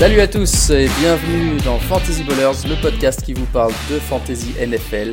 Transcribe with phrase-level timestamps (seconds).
[0.00, 4.54] Salut à tous et bienvenue dans Fantasy Ballers, le podcast qui vous parle de Fantasy
[4.58, 5.10] NFL.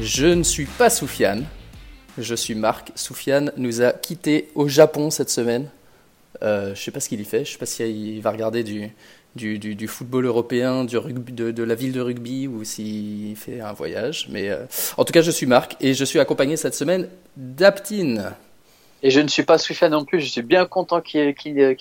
[0.00, 1.44] Je ne suis pas Soufiane,
[2.16, 2.92] je suis Marc.
[2.94, 5.68] Soufiane nous a quittés au Japon cette semaine.
[6.44, 9.88] Euh, je sais pas ce qu'il y fait, je sais pas s'il va regarder du,
[9.88, 14.28] football européen, de, la ville de rugby ou s'il fait un voyage.
[14.30, 14.64] Mais euh,
[14.96, 18.30] en tout cas, je suis Marc et je suis accompagné cette semaine d'Aptine.
[19.06, 21.34] Et je ne suis pas Soufiane non plus, je suis bien content qu'il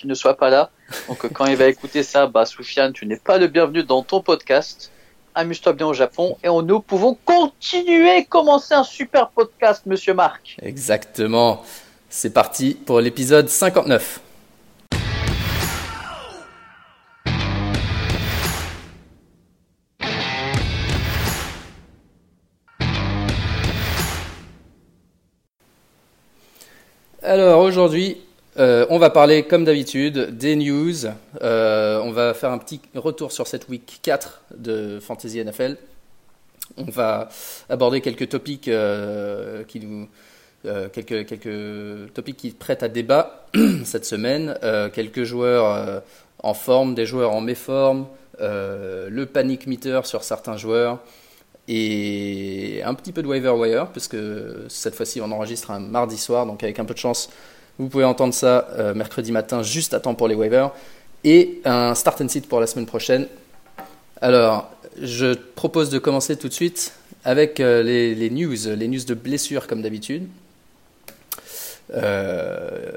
[0.03, 0.71] ne soit pas là.
[1.07, 4.21] Donc quand il va écouter ça, bah Soufiane, tu n'es pas le bienvenu dans ton
[4.21, 4.91] podcast.
[5.33, 10.57] Amuse-toi bien au Japon et nous pouvons continuer, commencer un super podcast, monsieur Marc.
[10.61, 11.63] Exactement.
[12.09, 14.19] C'est parti pour l'épisode 59.
[27.25, 28.17] Alors aujourd'hui,
[28.59, 31.05] euh, on va parler comme d'habitude des news.
[31.41, 35.77] Euh, on va faire un petit retour sur cette week 4 de Fantasy NFL.
[36.75, 37.29] On va
[37.69, 40.09] aborder quelques topics euh, qui nous
[42.37, 43.47] qui prêtent à débat
[43.85, 44.57] cette semaine.
[44.93, 46.03] quelques joueurs
[46.39, 48.07] en forme, des joueurs en méforme,
[48.39, 50.99] le panic meter sur certains joueurs
[51.67, 56.17] et un petit peu de waiver wire, parce que cette fois-ci on enregistre un mardi
[56.17, 57.29] soir, donc avec un peu de chance,
[57.79, 60.71] vous pouvez entendre ça euh, mercredi matin, juste à temps pour les waivers,
[61.23, 63.27] et un start and sit pour la semaine prochaine.
[64.21, 64.69] Alors,
[65.01, 69.67] je propose de commencer tout de suite avec euh, les, news, les news de blessures
[69.67, 70.27] comme d'habitude.
[71.93, 72.91] Euh,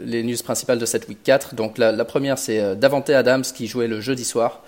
[0.00, 1.54] les news principales de cette week 4.
[1.54, 4.62] Donc la, la première c'est Davante Adams qui jouait le jeudi soir.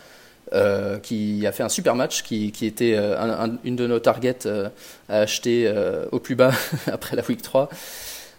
[0.52, 4.68] Euh, qui a fait un super match, qui, était euh, une de nos targets euh,
[5.08, 5.72] à acheter
[6.12, 6.52] au plus bas
[6.86, 7.70] après la week 3.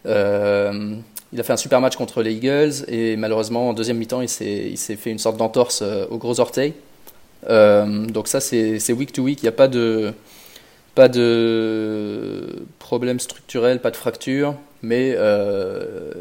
[0.06, 4.30] il a fait un super match contre les Eagles et malheureusement en deuxième mi-temps il
[4.30, 6.74] s'est fait une sorte d'entorse au gros orteil.
[7.50, 10.14] donc ça c'est week to week, il n'y a pas de,
[10.94, 15.10] pas de problème structurel, pas de fracture, mais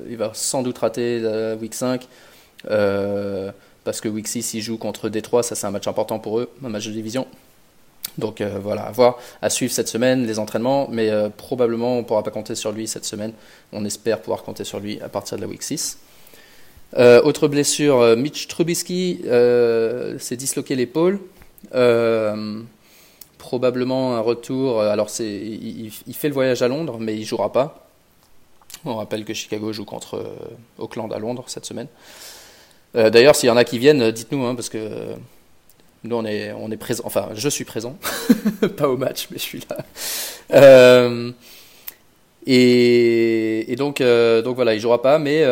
[0.08, 2.08] il va sans doute rater la week 5
[3.84, 6.50] parce que Week 6 il joue contre Détroit, ça c'est un match important pour eux,
[6.64, 7.26] un match de division.
[8.18, 11.98] Donc euh, voilà, à voir, à suivre cette semaine les entraînements, mais euh, probablement on
[11.98, 13.32] ne pourra pas compter sur lui cette semaine.
[13.72, 15.98] On espère pouvoir compter sur lui à partir de la Week 6.
[16.96, 19.22] Euh, autre blessure, Mitch Trubisky
[20.18, 21.20] s'est disloqué l'épaule.
[23.38, 24.80] probablement un retour.
[24.80, 27.88] Alors c'est, il, il, fait le voyage à Londres, mais il jouera pas.
[28.84, 30.24] On rappelle que Chicago joue contre
[30.78, 31.88] Auckland à Londres cette semaine.
[32.96, 35.14] Euh, d'ailleurs, s'il y en a qui viennent, euh, dites-nous, hein, parce que euh,
[36.04, 37.02] nous, on est, on présent.
[37.06, 37.96] Enfin, je suis présent,
[38.76, 39.78] pas au match, mais je suis là.
[42.46, 45.44] et, donc, donc voilà, il jouera pas, mais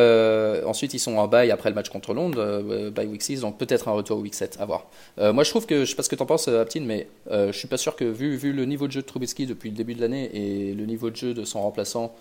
[0.64, 3.88] ensuite ils sont en bail après le match contre Londres, bail week 6, donc peut-être
[3.88, 4.86] un retour au week 7, à voir.
[5.18, 7.52] moi je trouve que, je sais pas ce que tu en penses, Aptine, mais je
[7.52, 9.94] suis pas sûr que vu, vu le niveau de jeu de Trubisky depuis le début
[9.94, 12.14] de l'année et le niveau de jeu de son remplaçant,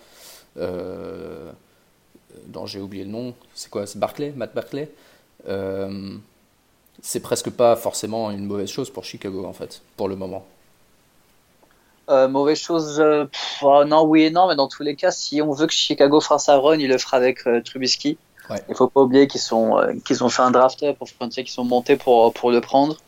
[0.56, 0.64] dont
[2.64, 4.88] j'ai oublié le nom, c'est quoi C'est Barclay Matt Barclay
[5.48, 6.14] euh,
[7.02, 10.44] c'est presque pas forcément une mauvaise chose pour Chicago en fait, pour le moment.
[12.08, 13.26] Euh, mauvaise chose, euh,
[13.62, 16.20] oh, non, oui et non, mais dans tous les cas, si on veut que Chicago
[16.20, 18.18] fasse sa run, il le fera avec Trubisky.
[18.68, 21.96] Il faut pas oublier qu'ils sont qu'ils ont fait un draft pour qu'ils sont montés
[21.96, 22.98] pour pour le prendre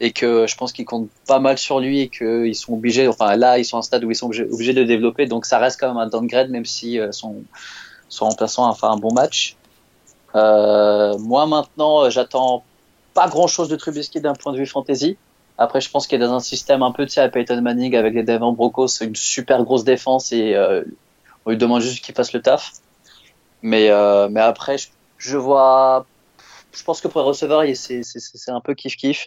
[0.00, 3.06] et que je pense qu'ils comptent pas mal sur lui et qu'ils sont obligés.
[3.06, 5.44] Enfin là, ils sont à un stade où ils sont obligés, de le développer, donc
[5.44, 7.44] ça reste quand même un downgrade même si son
[8.08, 9.56] son remplaçant a fait un bon match.
[10.34, 12.64] Euh, moi maintenant, euh, j'attends
[13.14, 15.16] pas grand chose de Trubisky d'un point de vue fantasy.
[15.58, 17.96] Après, je pense qu'il est dans un système un peu, tu sais, à Peyton Manning
[17.96, 20.84] avec les Devon Brocos, une super grosse défense et euh,
[21.44, 22.74] on lui demande juste qu'il fasse le taf.
[23.62, 24.76] Mais, euh, mais après,
[25.16, 26.06] je, vois,
[26.72, 28.02] je pense que pour les receveurs, c'est
[28.48, 29.26] un peu kiff-kiff.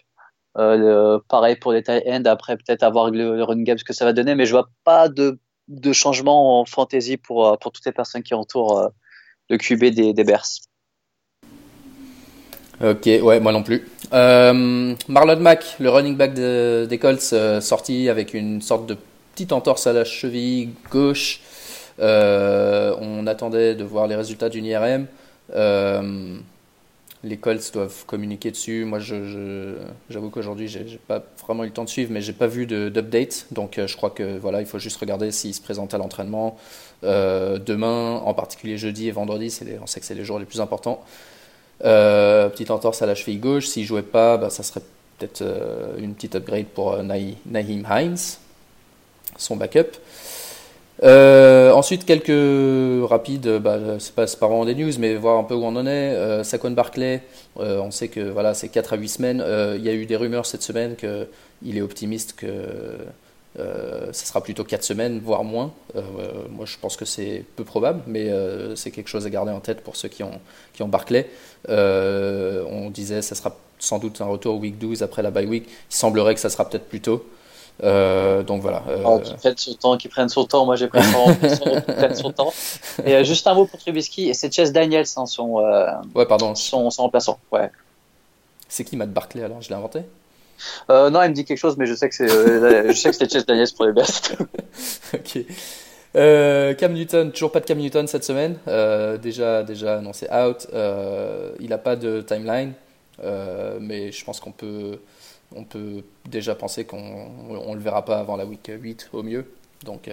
[0.58, 4.04] Euh, pareil pour les tight end après peut-être avoir le, run game, ce que ça
[4.04, 5.38] va donner, mais je vois pas de,
[5.68, 8.90] de changement en fantasy pour, pour toutes les personnes qui entourent
[9.50, 10.46] le QB des, des Bears.
[12.82, 13.86] Ok, ouais, moi non plus.
[14.12, 18.96] Euh, Marlon Mack, le running back des Colts, euh, sorti avec une sorte de
[19.32, 21.42] petite entorse à la cheville gauche.
[22.00, 25.06] Euh, on attendait de voir les résultats d'une IRM.
[27.22, 28.84] les Colts doivent communiquer dessus.
[28.84, 29.76] Moi, je,
[30.10, 33.46] j'avoue qu'aujourd'hui, j'ai, pas vraiment eu le temps de suivre, mais j'ai pas vu d'update.
[33.52, 36.58] Donc, je crois que voilà, il faut juste regarder s'il se présente à l'entraînement.
[37.04, 41.04] demain, en particulier jeudi et vendredi, on sait que c'est les jours les plus importants.
[41.84, 43.66] Euh, petite entorse à la cheville gauche.
[43.66, 44.82] S'il jouait pas, bah, ça serait
[45.18, 48.16] peut-être euh, une petite upgrade pour euh, Hines,
[49.36, 49.98] son backup.
[51.02, 55.64] ensuite, quelques rapides, bah, c'est pas, pas, vraiment des news, mais voir un peu où
[55.64, 56.14] on en est.
[56.14, 57.22] Euh, Saquon Barclay,
[57.56, 59.44] on sait que voilà, c'est 4 à 8 semaines.
[59.76, 62.46] Il y a eu des rumeurs cette semaine qu'il est optimiste que
[63.58, 65.72] euh, ce sera plutôt 4 semaines, voire moins.
[65.94, 66.02] Euh,
[66.50, 69.60] moi, je pense que c'est peu probable, mais euh, c'est quelque chose à garder en
[69.60, 70.40] tête pour ceux qui ont,
[70.72, 71.28] qui ont Barclay.
[71.68, 75.68] on disait que ça sera sans doute un retour week 12 après la bye week.
[75.68, 77.26] Il semblerait que ça sera peut-être plus tôt.
[77.82, 78.84] donc voilà.
[79.04, 80.64] Oh, qui prenne son temps, qui prenne son temps.
[80.64, 82.54] Moi, j'ai pris son, son temps.
[83.04, 85.60] Et juste un mot pour Trubisky, et c'est Chess Daniels, hein, son,
[86.14, 86.54] ouais, pardon.
[86.54, 87.38] son, son remplaçant.
[87.50, 87.70] Ouais.
[88.68, 89.60] C'est qui Matt Barclay alors?
[89.60, 90.00] Je l'ai inventé?
[90.90, 93.10] Euh, non, il me dit quelque chose, mais je sais que c'est, euh, je sais
[93.10, 94.08] que c'était Chase pour les Bears.
[95.14, 95.38] ok.
[96.14, 98.56] Euh, Cam Newton, toujours pas de Cam Newton cette semaine.
[99.20, 100.66] déjà, déjà annoncé out.
[101.60, 102.72] il n'a pas de timeline,
[103.80, 104.98] mais je pense qu'on peut,
[105.54, 109.46] on peut déjà penser qu'on on le verra pas avant la week 8 au mieux.
[109.84, 110.10] Donc,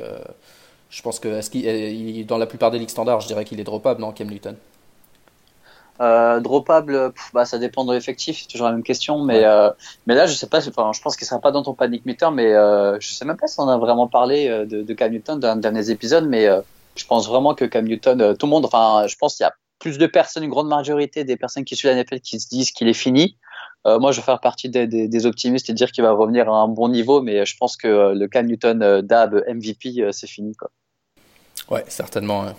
[0.89, 3.65] je pense que est-ce qu'il, dans la plupart des ligues standards, je dirais qu'il est
[3.65, 4.55] dropable, non, Cam Newton?
[6.01, 9.21] Euh, droppable, bah, ça dépend de l'effectif, c'est toujours la même question.
[9.23, 9.69] Mais, euh,
[10.07, 12.31] mais là, je sais pas, enfin, je pense qu'il sera pas dans ton panic meter,
[12.31, 15.11] mais euh, je sais même pas si on a vraiment parlé euh, de, de Cam
[15.11, 16.47] Newton dans les derniers épisodes, mais
[16.95, 19.53] je pense vraiment que Cam Newton, tout le monde, enfin, je pense qu'il y a
[19.79, 22.71] plus de personnes, une grande majorité des personnes qui suivent la NFL qui se disent
[22.71, 23.37] qu'il est fini.
[23.85, 26.57] moi, je vais faire partie des, des, des optimistes et dire qu'il va revenir à
[26.59, 30.69] un bon niveau, mais je pense que le Cam Newton DAB MVP, c'est fini, quoi.
[31.69, 32.43] Ouais, certainement.
[32.43, 32.55] Hein.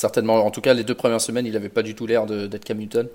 [0.00, 0.46] Certainement.
[0.46, 2.78] En tout cas, les deux premières semaines, il n'avait pas du tout l'air d'être Cam
[2.78, 3.06] Newton.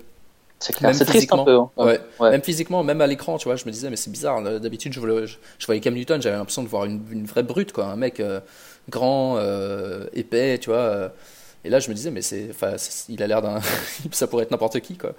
[0.60, 1.58] C'est clair, c'est triste un peu.
[1.58, 1.70] Hein.
[1.76, 2.00] Ouais.
[2.20, 4.40] Même physiquement, même à l'écran, tu vois, je me disais, mais c'est bizarre.
[4.60, 7.86] D'habitude, je, je, voyais Cam Newton, j'avais l'impression de voir une, vraie brute, quoi.
[7.86, 8.38] Un mec euh,
[8.88, 10.78] grand, euh, épais, tu vois.
[10.78, 11.08] Euh.
[11.64, 12.50] et là, je me disais, mais c'est,
[13.08, 13.60] il a l'air d'un.
[14.12, 15.10] ça pourrait être n'importe qui, quoi.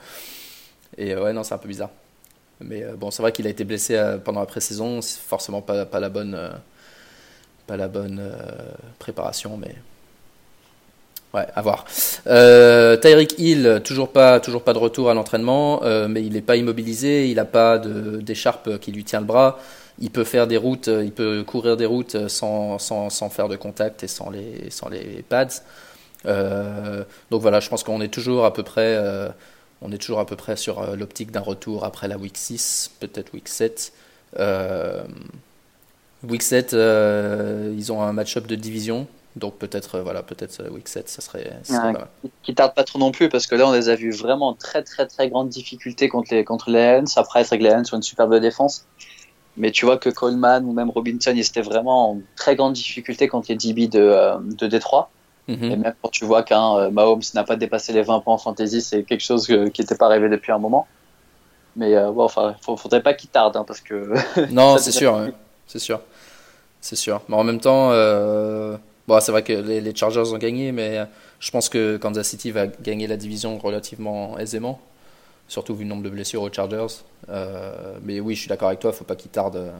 [0.98, 1.90] Et ouais, non, c'est un peu bizarre.
[2.62, 6.00] Mais bon, c'est vrai qu'il a été blessé pendant la pré-saison, c'est forcément pas, pas
[6.00, 6.40] la bonne,
[7.68, 8.22] pas la bonne
[9.00, 9.76] préparation, mais.
[11.38, 11.86] Ouais, à voir.
[12.28, 12.98] Euh,
[13.38, 17.30] Hill, toujours pas, toujours pas de retour à l'entraînement, euh, mais il n'est pas immobilisé,
[17.30, 19.60] il n'a pas d'écharpe qui lui tient le bras.
[20.00, 23.56] Il peut faire des routes, il peut courir des routes sans, sans, sans faire de
[23.56, 25.62] contact et sans les, sans les pads.
[26.26, 29.30] Euh, donc voilà, je pense qu'on est toujours à peu près, euh,
[29.82, 32.92] on est toujours à peu près sur euh, l'optique d'un retour après la week 6,
[33.00, 33.94] peut-être week 7.
[36.28, 39.08] week 7, ils ont un match-up de division
[39.38, 41.52] donc peut-être euh, voilà, peut-être euh, week 7, ça serait,
[42.44, 44.84] Qui tarde pas trop non plus parce que là on les a vus vraiment très
[44.84, 47.06] très très grandes difficultés contre les contre les Lions.
[47.16, 48.86] Après être que les Lions ont une superbe défense.
[49.56, 53.28] Mais tu vois que Coleman ou même Robinson, ils étaient vraiment en très grande difficulté
[53.28, 55.10] contre les DB de, euh, de Détroit.
[55.48, 55.64] Mhm.
[55.64, 58.82] Et même quand tu vois qu'un Mahomes n'a pas dépassé les 20 points en fantasy,
[58.82, 60.88] c'est quelque chose qui n'était pas arrivé depuis un moment.
[61.76, 64.14] Mais bon, enfin, faudrait pas qu'il tarde hein, parce que.
[64.52, 65.32] Non, c'est sûr,
[65.68, 66.02] c'est sûr,
[66.82, 67.22] c'est sûr.
[67.30, 67.92] Mais en même temps,
[69.08, 71.06] Bon, c'est vrai que les, Chargers ont gagné, mais
[71.40, 74.82] je pense que Kansas City va gagner la division relativement aisément,
[75.48, 76.88] surtout vu le nombre de blessures aux Chargers.
[77.30, 79.72] Euh, mais oui, je suis d'accord avec toi, faut pas qu'ils tardent.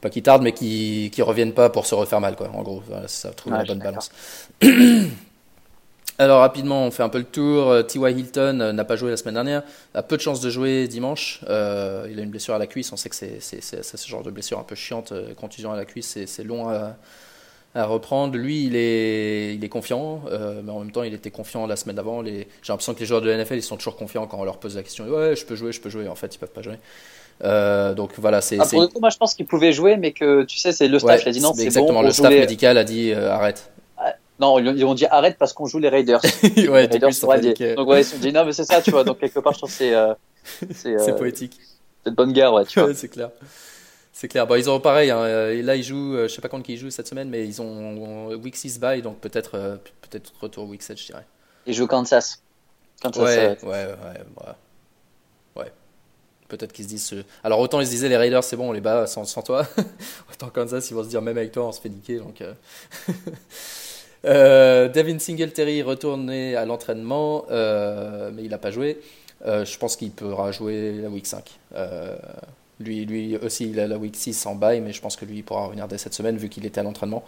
[0.00, 2.50] Pas qu'ils tardent, mais qu'ils ne reviennent pas pour se refaire mal, quoi.
[2.52, 4.10] En gros, ça trouve la bonne balance.
[6.18, 7.68] Alors rapidement, on fait un peu le tour.
[7.68, 8.18] Euh, T.Y.
[8.18, 9.62] Hilton euh, n'a pas joué la semaine dernière,
[9.92, 11.40] a peu de chance de jouer dimanche.
[11.48, 14.30] Euh, il a une blessure à la cuisse, on sait que c'est ce genre de
[14.30, 16.96] blessure un peu chiante, contusion à la cuisse, c'est long à,
[17.76, 18.36] à reprendre.
[18.36, 21.76] Lui, il est, il est confiant, euh, mais en même temps, il était confiant la
[21.76, 22.22] semaine d'avant.
[22.22, 22.48] Les...
[22.62, 24.58] J'ai l'impression que les joueurs de la NFL, ils sont toujours confiants quand on leur
[24.58, 25.04] pose la question.
[25.06, 26.08] Ouais, je peux jouer, je peux jouer.
[26.08, 26.78] En fait, ils peuvent pas jouer.
[27.44, 28.58] Euh, donc voilà, c'est.
[28.58, 30.88] Ah, pour le coup, moi, je pense qu'ils pouvaient jouer, mais que tu sais, c'est
[30.88, 33.70] le staff qui a dit non, c'est Exactement, le staff médical a dit euh, arrête.
[33.98, 36.22] Ah, non, ils ont dit arrête parce qu'on joue les Raiders.
[36.42, 38.90] ouais, les Raiders sont Donc ouais, ils se sont dit non, mais c'est ça, tu
[38.90, 39.04] vois.
[39.04, 39.94] Donc quelque part, je trouve que c'est.
[40.98, 41.58] c'est poétique.
[42.04, 42.94] C'est de bonne guerre, ouais, tu vois.
[42.94, 43.30] c'est clair.
[44.18, 44.46] C'est clair.
[44.46, 45.10] Bon, ils ont pareil.
[45.10, 45.26] Hein.
[45.62, 46.16] Là, ils jouent.
[46.16, 49.02] Euh, je sais pas quand ils jouent cette semaine, mais ils ont week 6 bye,
[49.02, 51.26] donc peut-être euh, peut-être retour week 7, je dirais.
[51.66, 52.40] Ils jouent Kansas.
[53.02, 53.94] Kansas ouais, ouais, ouais,
[55.56, 55.72] ouais,
[56.48, 57.24] Peut-être qu'ils se disent.
[57.44, 59.66] Alors autant ils se disaient les Raiders, c'est bon, on les bat sans, sans toi.
[60.32, 62.16] autant Kansas, ils vont se dire même avec toi, on se fait niquer.
[62.16, 62.42] Donc.
[64.24, 64.88] Euh...
[64.88, 68.98] Devin Singletary retourné à l'entraînement, mais il n'a pas joué.
[69.44, 71.58] je pense qu'il pourra jouer la week 5.
[72.78, 75.38] Lui, lui aussi, il a la week 6 en bail, mais je pense que lui
[75.38, 77.24] il pourra revenir dès cette semaine vu qu'il était à l'entraînement.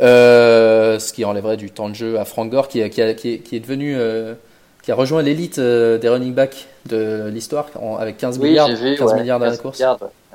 [0.00, 3.60] Euh, ce qui enlèverait du temps de jeu à Frank Gore, qui, qui, qui, est,
[3.60, 4.34] devenu, euh,
[4.82, 7.66] qui a rejoint l'élite euh, des running backs de l'histoire
[7.98, 9.82] avec 15 milliards, 15 milliards dans la course.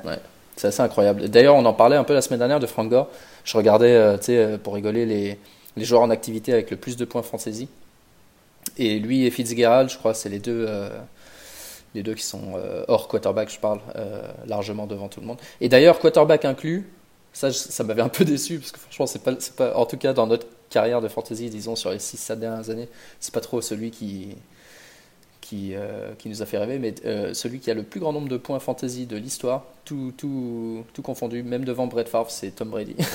[0.04, 0.18] ouais.
[0.56, 1.28] C'est assez incroyable.
[1.28, 3.08] D'ailleurs, on en parlait un peu la semaine dernière de Frank Gore.
[3.44, 5.38] Je regardais, tu sais, pour rigoler, les,
[5.76, 7.68] les, joueurs en activité avec le plus de points fantasy.
[8.76, 10.66] Et lui et Fitzgerald, je crois, c'est les deux
[11.94, 15.38] les deux qui sont euh, hors quarterback, je parle, euh, largement devant tout le monde.
[15.60, 16.86] Et d'ailleurs, quarterback inclus,
[17.32, 20.12] Ça, ça m'avait un peu déçu parce que franchement, c'est pas, pas, en tout cas
[20.12, 22.88] dans notre carrière de fantasy, disons sur les 6-7 dernières années,
[23.20, 24.36] c'est pas trop celui qui,
[25.40, 26.94] qui, euh, qui nous a fait rêver, mais
[27.34, 31.02] celui qui a le plus grand nombre de points fantasy de l'histoire, tout, tout, tout
[31.02, 32.96] confondu, même devant Brett Favre, c'est Tom Brady.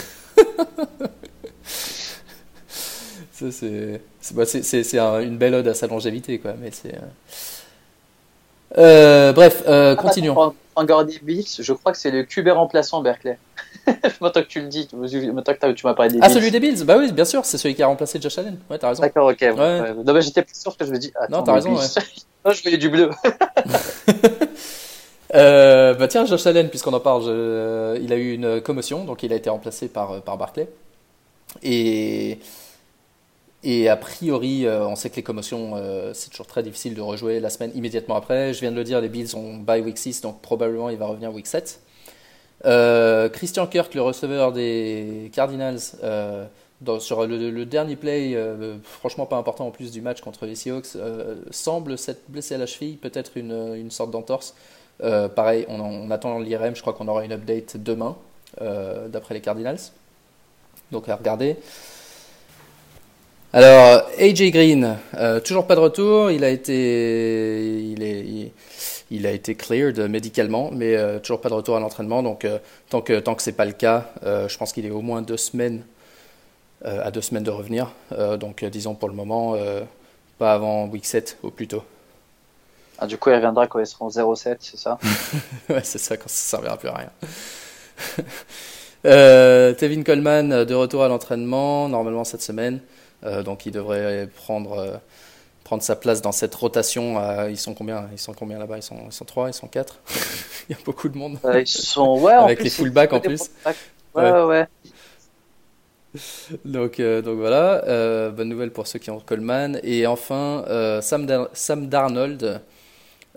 [3.51, 4.01] c'est
[4.33, 4.43] bah,
[5.21, 6.95] une belle ode à sa longévité, quoi, mais c'est.
[8.75, 10.53] Bref, euh, ah, continuons.
[10.75, 13.37] En des Bills, je crois que c'est le QB remplaçant Berkeley.
[14.21, 16.85] Maintenant que tu le dis, maintenant que tu m'as parlé des Ah, celui des Bills
[16.85, 18.57] Bah oui, bien sûr, c'est celui qui a remplacé Josh Allen.
[18.69, 19.01] Ouais, t'as raison.
[19.01, 19.41] D'accord, ok.
[19.41, 19.93] Ouais.
[20.05, 21.11] Non, mais j'étais plus sûr que je me dis.
[21.29, 21.75] non, t'as raison.
[21.75, 21.81] Ouais.
[22.45, 23.09] non, je voyais du bleu.
[25.35, 27.23] euh, bah tiens, Josh Allen, puisqu'on en parle,
[28.01, 30.69] il a eu une commotion, donc il a été remplacé par, par Barclay.
[31.61, 32.39] Et
[33.63, 37.01] et a priori, euh, on sait que les commotions, euh, c'est toujours très difficile de
[37.01, 38.53] rejouer la semaine immédiatement après.
[38.53, 41.05] Je viens de le dire, les Bills ont bye week 6, donc probablement il va
[41.05, 41.79] revenir week 7.
[42.65, 45.79] Euh, Christian Kirk, le receveur des Cardinals,
[46.99, 48.37] sur le, dernier play,
[48.83, 50.97] franchement pas important en plus du match contre les Seahawks,
[51.51, 54.55] semble s'être blessé à la cheville, peut-être une, sorte d'entorse.
[54.99, 58.17] pareil, on, on attend l'IRM, je crois qu'on aura une update demain,
[58.59, 59.79] d'après les Cardinals.
[60.91, 61.57] Donc à regarder.
[63.55, 66.31] Alors, AJ Green, euh, toujours pas de retour.
[66.31, 68.51] Il a été, il est,
[69.11, 72.23] il, a été cleared médicalement, mais euh, toujours pas de retour à l'entraînement.
[72.23, 72.57] Donc, euh,
[72.89, 75.37] tant que tant que c'est pas le cas, je pense qu'il est au moins deux
[75.37, 75.83] semaines
[76.83, 77.93] à deux semaines de revenir.
[78.39, 79.55] donc, disons pour le moment,
[80.37, 81.83] pas avant week 7 au plus tôt.
[82.97, 84.97] Ah, du coup, il reviendra quand ils seront 0-7, c'est ça?
[85.69, 87.09] Ouais, c'est ça, quand ça servira plus à rien.
[89.05, 92.81] euh, Tevin Coleman, de retour à l'entraînement, normalement cette semaine.
[93.25, 94.97] Euh, donc il devrait prendre, euh,
[95.63, 97.17] prendre sa place dans cette rotation.
[97.49, 98.07] ils sont combien?
[98.11, 98.77] Ils sont combien là-bas?
[98.77, 99.99] Ils sont, ils sont 3, ils sont 4
[100.69, 101.37] Il y a beaucoup de monde.
[101.55, 103.51] ils sont, ouais, Avec les fullbacks en plus.
[104.15, 104.43] Ouais, ouais.
[104.43, 104.67] ouais.
[106.63, 109.79] Donc, euh, donc voilà, bonne nouvelle pour ceux qui ont Coleman.
[109.83, 110.63] Et enfin,
[111.01, 112.61] Sam, Sam, Darnold,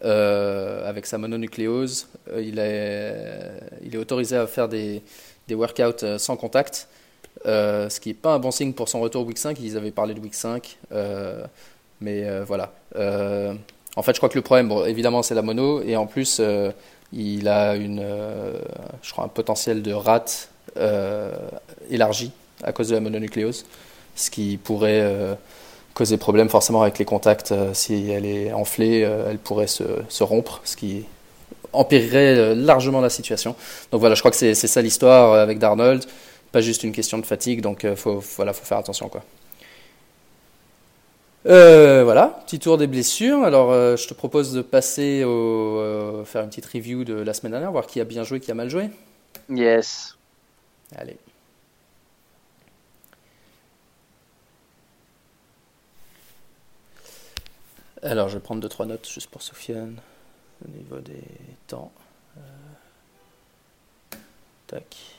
[0.03, 5.03] avec sa mononucléose, il, est, il est autorisé à faire des,
[5.49, 6.89] des workouts sans contact.
[7.45, 9.59] Euh, ce qui n'est pas un bon signe pour son retour week 5.
[9.61, 10.79] Ils avaient parlé de week 5.
[10.93, 11.45] Euh,
[12.01, 12.73] mais euh, voilà.
[13.97, 15.83] en fait, je crois que le problème, évidemment, c'est la mono.
[15.83, 16.41] Et en plus,
[17.13, 18.05] il a une,
[19.03, 20.51] je crois un potentiel de rate
[21.91, 23.67] élargi à cause de la mononucléose.
[24.15, 25.37] Ce qui pourrait
[25.95, 27.55] causer problème forcément avec les contacts.
[27.73, 31.05] si elle est enflée, elle pourrait se, se, rompre, ce qui
[31.73, 33.55] empirerait largement la situation.
[33.93, 36.05] Donc voilà, je crois que c'est ça l'histoire avec Darnold
[36.57, 39.11] pas juste une question de fatigue, donc il euh, faut, voilà, faut faire attention.
[39.11, 39.23] Quoi.
[41.45, 43.43] Euh, voilà, petit tour des blessures.
[43.43, 47.53] Alors, euh, je te propose de passer au faire une petite review de la semaine
[47.53, 48.89] dernière, voir qui a bien joué, qui a mal joué.
[49.51, 50.17] Yes.
[50.97, 51.19] Allez.
[58.03, 60.01] Alors, je vais prendre deux trois notes juste pour Sofiane
[60.65, 61.23] au niveau des
[61.67, 61.93] temps.
[64.69, 65.16] tac.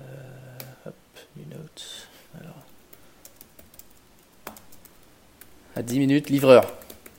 [0.00, 0.94] Euh, hop,
[1.36, 2.08] new note.
[2.40, 2.64] Alors.
[5.74, 6.72] À 10 minutes, livreur.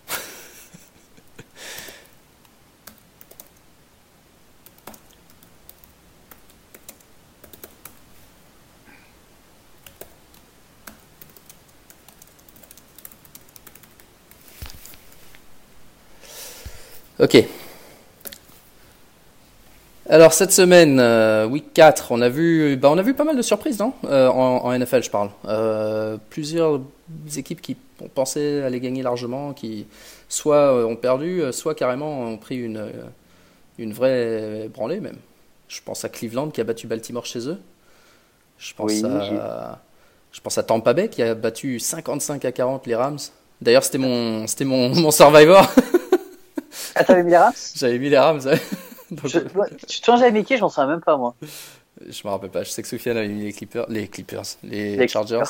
[17.20, 17.46] ok.
[20.10, 23.36] Alors cette semaine, euh, week 4, on a vu, bah, on a vu pas mal
[23.36, 23.94] de surprises, non?
[24.06, 25.32] Euh, en, NFL, je parle.
[25.46, 26.80] Euh, plusieurs
[27.36, 29.86] équipes qui ont pensé aller gagner largement, qui
[30.30, 32.90] soit ont perdu, soit carrément ont pris une,
[33.78, 35.18] une vraie branlée même.
[35.68, 37.60] Je pense à Cleveland qui a battu Baltimore chez eux.
[38.58, 39.82] Je pense à,
[40.32, 43.20] je pense à Tampa Bay qui a battu 55 à 40 les Rams.
[43.62, 45.70] D'ailleurs, c'était mon, c'était mon, mon Survivor.
[46.96, 47.54] Ah, t'avais mis les Rams?
[47.76, 48.42] J'avais mis les Rams.
[48.46, 48.60] Ouais.
[49.24, 49.40] je,
[49.88, 51.36] tu te avec qui J'en sais même pas, moi.
[52.06, 52.64] Je me rappelle pas.
[52.64, 55.44] Je sais que Sofiane avait mis les Clippers, les, Clippers, les, Chargers.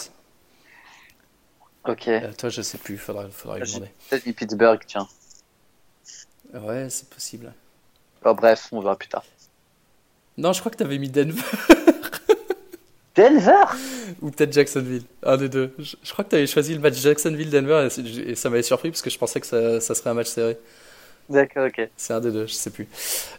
[1.86, 2.08] Ok.
[2.08, 2.98] Euh, toi, je sais plus.
[2.98, 3.92] Faudrait, faudrait lui demander.
[4.10, 5.08] Peut-être mis Pittsburgh, tiens.
[6.54, 7.54] Ouais, c'est possible.
[8.24, 9.26] bref, on verra plus tard.
[10.38, 11.42] Non, je crois que tu avais mis Denver.
[13.16, 13.66] Denver?
[14.22, 15.04] Ou peut-être Jacksonville.
[15.24, 15.74] Un des deux.
[15.80, 17.88] Je, crois que tu avais choisi le match Jacksonville-Denver
[18.28, 20.58] et, ça m'avait surpris parce que je pensais que ça, ça serait un match serré.
[21.30, 21.90] D'accord, ok.
[21.96, 22.88] C'est un des deux, je sais plus.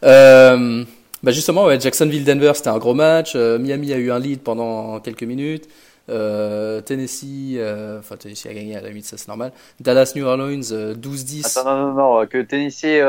[0.04, 0.85] Euh,
[1.23, 3.33] bah justement, ouais, Jacksonville-Denver, c'était un gros match.
[3.35, 5.68] Euh, Miami a eu un lead pendant quelques minutes.
[6.07, 7.59] Tennessee,
[7.99, 9.52] enfin Tennessee a gagné à la limite, ça c'est normal.
[9.78, 11.47] Dallas New Orleans 12-10.
[11.47, 13.02] Attends, non, non, non, que Tennessee,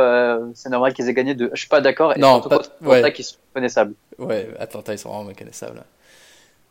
[0.53, 1.49] c'est normal qu'ils aient gagné de.
[1.53, 2.13] Je suis pas d'accord.
[2.17, 2.61] Non, pas.
[2.81, 3.13] Ouais.
[3.13, 3.93] qu'ils sont connaissables.
[4.17, 5.81] Ouais, Atlanta, ils sont vraiment méconnaissables.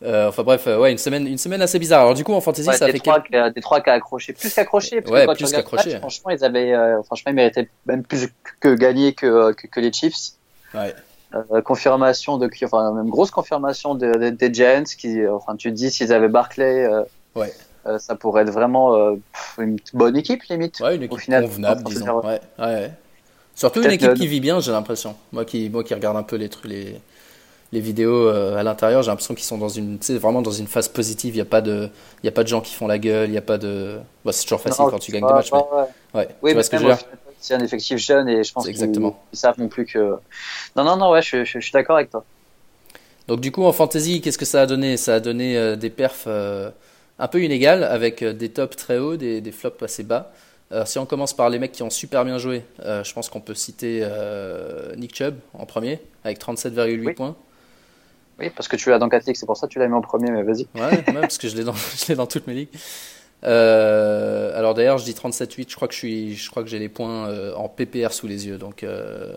[0.04, 2.02] Euh, enfin bref, euh, ouais, une semaine, une semaine assez bizarre.
[2.02, 3.52] Alors du coup, en fantasy, ça fait trois, quel...
[3.52, 5.02] des trois qui a accroché, plus qu'accroché.
[5.08, 5.98] Ouais, que plus qu'accroché.
[5.98, 8.28] Franchement, ils avaient, euh, franchement, ils méritaient même plus
[8.60, 10.34] que gagner que, que, que les Chiefs.
[10.72, 10.94] Ouais.
[11.34, 15.74] Euh, confirmation de, enfin même grosse confirmation de, de, des Giants qui, enfin tu te
[15.74, 16.88] dis s'ils avaient Barclay,
[17.34, 17.52] ouais.
[17.98, 19.16] ça pourrait être vraiment
[19.58, 20.78] une bonne équipe limite.
[20.80, 22.20] Ouais, une équipe au final, convenable, disons.
[22.24, 22.92] Ouais, ouais.
[23.54, 25.16] Surtout une équipe qui vit bien, j'ai l'impression.
[25.32, 27.00] Moi qui, moi qui regarde un peu les trucs, les
[27.72, 30.88] les vidéos euh, à l'intérieur, j'ai l'impression qu'ils sont dans une, vraiment dans une phase
[30.88, 31.34] positive.
[31.34, 31.90] Il n'y a pas de,
[32.22, 33.28] il y a pas de gens qui font la gueule.
[33.28, 35.52] Il y a pas de, bah, c'est toujours facile quand tu gagnes des matchs.
[35.52, 36.20] Mais...
[36.20, 36.28] Ouais.
[36.42, 36.76] Oui, tu
[37.40, 38.78] C'est un effectif jeune et je pense qu'ils
[39.32, 40.16] savent non plus que.
[40.76, 42.24] Non, non, non, ouais, je, je, suis d'accord avec toi.
[43.26, 44.96] Donc du coup, en fantasy, qu'est-ce que ça a donné?
[44.96, 46.70] Ça a donné euh, des perfs euh,
[47.18, 50.32] un peu inégales avec des tops très hauts, des, des flops assez bas.
[50.86, 53.54] si on commence par les mecs qui ont super bien joué, je pense qu'on peut
[53.54, 54.08] citer
[54.96, 57.36] Nick Chubb en premier avec 37,8 points.
[58.38, 59.94] Oui, parce que tu l'as dans 4 ligues, c'est pour ça que tu l'as mis
[59.94, 60.66] en premier, mais vas-y.
[60.74, 61.74] Ouais, parce que je l'ai dans,
[62.16, 62.68] dans toutes mes ligues.
[63.44, 66.78] Euh, alors d'ailleurs, je dis 37-8, je crois que je suis, je crois que j'ai
[66.78, 69.32] les points euh, en PPR sous les yeux, donc euh,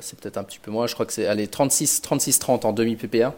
[0.00, 0.86] c'est peut-être un petit peu moins.
[0.86, 3.30] Je crois que c'est allez 36, 36-30 en demi PPR.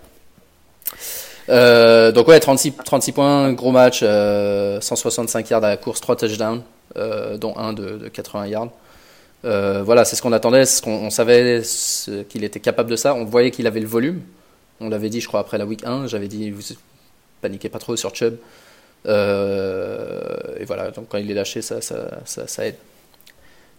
[1.48, 6.62] donc ouais, 36, 36 points, gros match, 165 yards à la course, 3 touchdowns,
[6.96, 8.70] dont un de, de 80 yards.
[9.42, 11.62] voilà, c'est ce qu'on attendait, ce qu'on on savait
[12.28, 14.22] qu'il était capable de ça, on voyait qu'il avait le volume.
[14.80, 16.06] On l'avait dit, je crois, après la week 1.
[16.06, 16.62] J'avais dit, vous
[17.40, 18.36] paniquez pas trop sur Chubb.
[19.06, 21.78] Euh, et voilà, donc quand il est lâché, ça,
[22.58, 22.76] aide.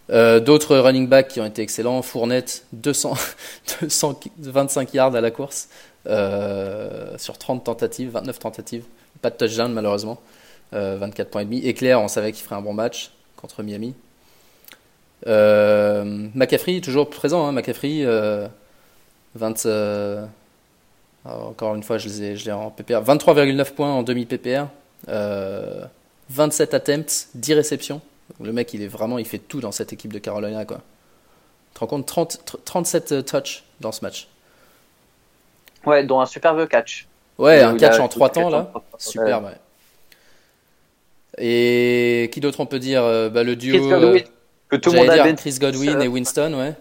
[0.10, 2.02] Euh, d'autres running backs qui ont été excellents.
[2.02, 3.14] Fournette, 200,
[3.82, 5.70] 225 yards à la course
[6.08, 8.84] euh, sur 30 tentatives, 29 tentatives.
[9.22, 10.22] Pas de touchdown malheureusement.
[10.74, 11.66] 24 points et demi.
[11.68, 13.94] Éclair, on savait qu'il ferait un bon match contre Miami.
[15.26, 17.46] McCaffrey, toujours présent.
[17.46, 18.06] Hein, McCaffrey,
[19.36, 19.66] 20,
[21.26, 23.04] encore une fois, je l'ai en PPR.
[23.04, 24.66] 23,9 points en demi-PPR.
[26.30, 28.02] 27 attempts, 10 réceptions.
[28.40, 30.78] Le mec, il est vraiment, il fait tout dans cette équipe de Carolina, quoi.
[30.78, 34.28] Tu te rends compte 30, 37 touches dans ce match.
[35.86, 37.08] Ouais, dont un superbe catch.
[37.38, 38.72] Ouais, un catch en 3 temps, là.
[38.98, 39.58] Superbe, ouais.
[41.38, 43.78] Et qui d'autre on peut dire euh, bah, Le duo.
[43.78, 44.30] Chris Godwin, euh,
[44.70, 46.74] que tout le monde a Chris Godwin et Winston, ouais.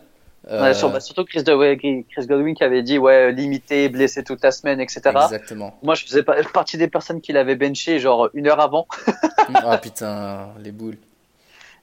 [0.48, 4.80] Euh, bah, surtout Chris, Chris, Godwin qui avait dit ouais limité, blessé toute la semaine,
[4.80, 5.00] etc.
[5.06, 5.78] Exactement.
[5.82, 8.86] Moi je faisais partie des personnes qui l'avaient benché genre une heure avant.
[9.54, 10.96] ah putain, les boules.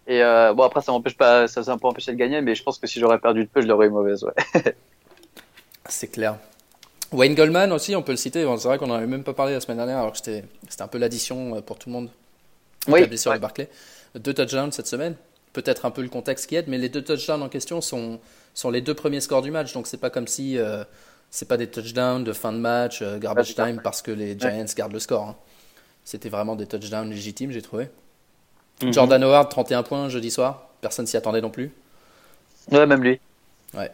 [0.07, 2.63] Et euh, bon après ça m'empêche pas, ça, ça peut empêcher de gagner, mais je
[2.63, 4.23] pense que si j'aurais perdu de peu, je l'aurais eu mauvaise.
[4.23, 4.63] Ouais.
[5.87, 6.37] C'est clair.
[7.11, 8.45] Wayne Goldman aussi, on peut le citer.
[8.57, 10.43] c'est vrai qu'on n'en avait même pas parlé la semaine dernière, alors que c'était,
[10.79, 12.09] un peu l'addition euh, pour tout le monde.
[12.87, 13.17] Oui.
[13.17, 13.69] Sur le Barclay.
[14.15, 15.15] Deux touchdowns cette semaine.
[15.57, 18.19] Peut-être un peu le contexte qui aide, mais les deux touchdowns en question sont
[18.53, 19.73] sont les deux premiers scores du match.
[19.73, 20.83] Donc c'est pas comme si euh,
[21.31, 24.65] c'est pas des touchdowns de fin de match, euh, garbage time parce que les Giants
[24.75, 25.29] gardent le score.
[25.29, 25.35] Hein.
[26.05, 27.89] C'était vraiment des touchdowns légitimes, j'ai trouvé.
[28.83, 28.93] Mhm.
[28.93, 30.69] Jordan Howard, 31 points jeudi soir.
[30.79, 31.71] Personne s'y attendait non plus.
[32.71, 33.19] Ouais, même lui.
[33.73, 33.89] Ouais.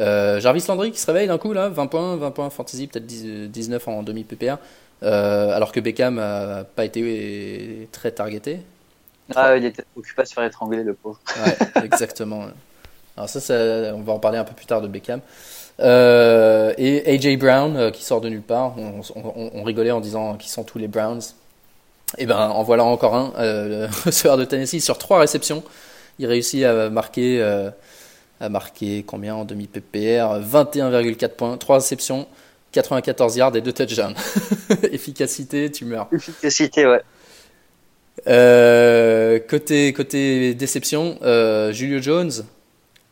[0.00, 3.06] Euh, Jarvis Landry qui se réveille d'un coup là, 20 points, 20 points fantasy, peut-être
[3.06, 4.56] 19 en demi PPR.
[5.02, 8.58] alors que Beckham n'a pas été très targeté.
[9.34, 11.20] Ah, il était occupé à se faire étrangler, le pauvre.
[11.44, 12.46] Ouais, exactement.
[13.16, 13.54] Alors ça,
[13.94, 15.20] on va en parler un peu plus tard de Beckham.
[15.80, 18.76] Euh, et AJ Brown euh, qui sort de nulle part.
[18.78, 21.22] On, rigolait en disant qui sont tous les Browns.
[22.16, 25.64] Et eh ben en voilà encore un, euh, le receveur de Tennessee sur trois réceptions.
[26.20, 27.42] Il réussit à marquer,
[28.40, 32.28] à marquer combien en demi PPR 21,4 points, trois réceptions,
[32.70, 34.14] 94 yards et deux touchdowns.
[34.92, 36.06] Efficacité, tu meurs.
[36.12, 37.02] Efficacité, ouais.
[38.26, 41.18] Côté, côté déception,
[41.72, 42.32] Julio Jones,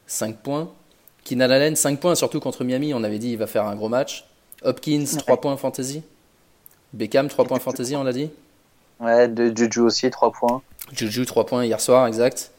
[0.06, 0.70] 5 points.
[1.24, 2.94] Keenan Allen, 5 points, surtout contre Miami.
[2.94, 4.26] On avait dit il va faire un gros match.
[4.64, 6.02] Hopkins, 3 points fantasy.
[6.92, 8.30] Beckham, 3 points fantasy, on l'a dit.
[9.00, 10.62] Ouais, de Juju aussi, 3 points.
[10.92, 12.50] Juju, 3 points hier soir, exact.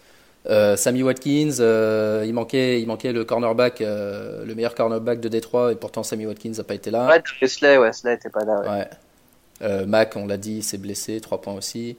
[0.50, 5.30] Euh, Sammy Watkins, euh, il, manquait, il manquait le cornerback, euh, le meilleur cornerback de
[5.30, 7.08] Détroit, et pourtant Sammy Watkins n'a pas été là.
[7.08, 8.62] Ouais, Slay, ouais, Slay n'était pas là.
[8.62, 9.68] Ouais.
[9.68, 9.86] ouais.
[9.86, 11.96] Mac, on l'a dit, s'est blessé, 3 points aussi.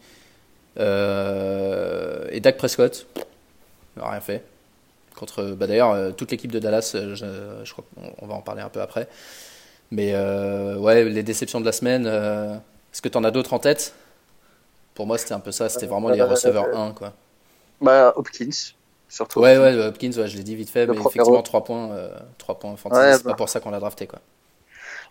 [0.76, 3.06] Et Dak Prescott,
[3.96, 4.44] n'a rien fait.
[5.16, 7.14] Contre, bah d'ailleurs, euh, toute l'équipe de Dallas, euh,
[7.64, 7.84] je, crois
[8.18, 9.08] qu'on va en parler un peu après.
[9.92, 13.60] Mais euh, ouais, les déceptions de la semaine, est-ce que tu en as d'autres en
[13.60, 13.94] tête?
[14.94, 16.92] Pour moi, c'était un peu ça, c'était vraiment les receveurs 1.
[16.92, 17.12] Quoi.
[17.80, 18.74] Bah, Hopkins,
[19.08, 19.40] surtout.
[19.40, 21.90] Ouais, ouais, Hopkins, ouais, je l'ai dit vite fait, mais effectivement, 3 points,
[22.38, 23.36] 3 points fantasy, c'est pas bah.
[23.36, 24.06] pour ça qu'on l'a drafté.
[24.06, 24.18] Quoi.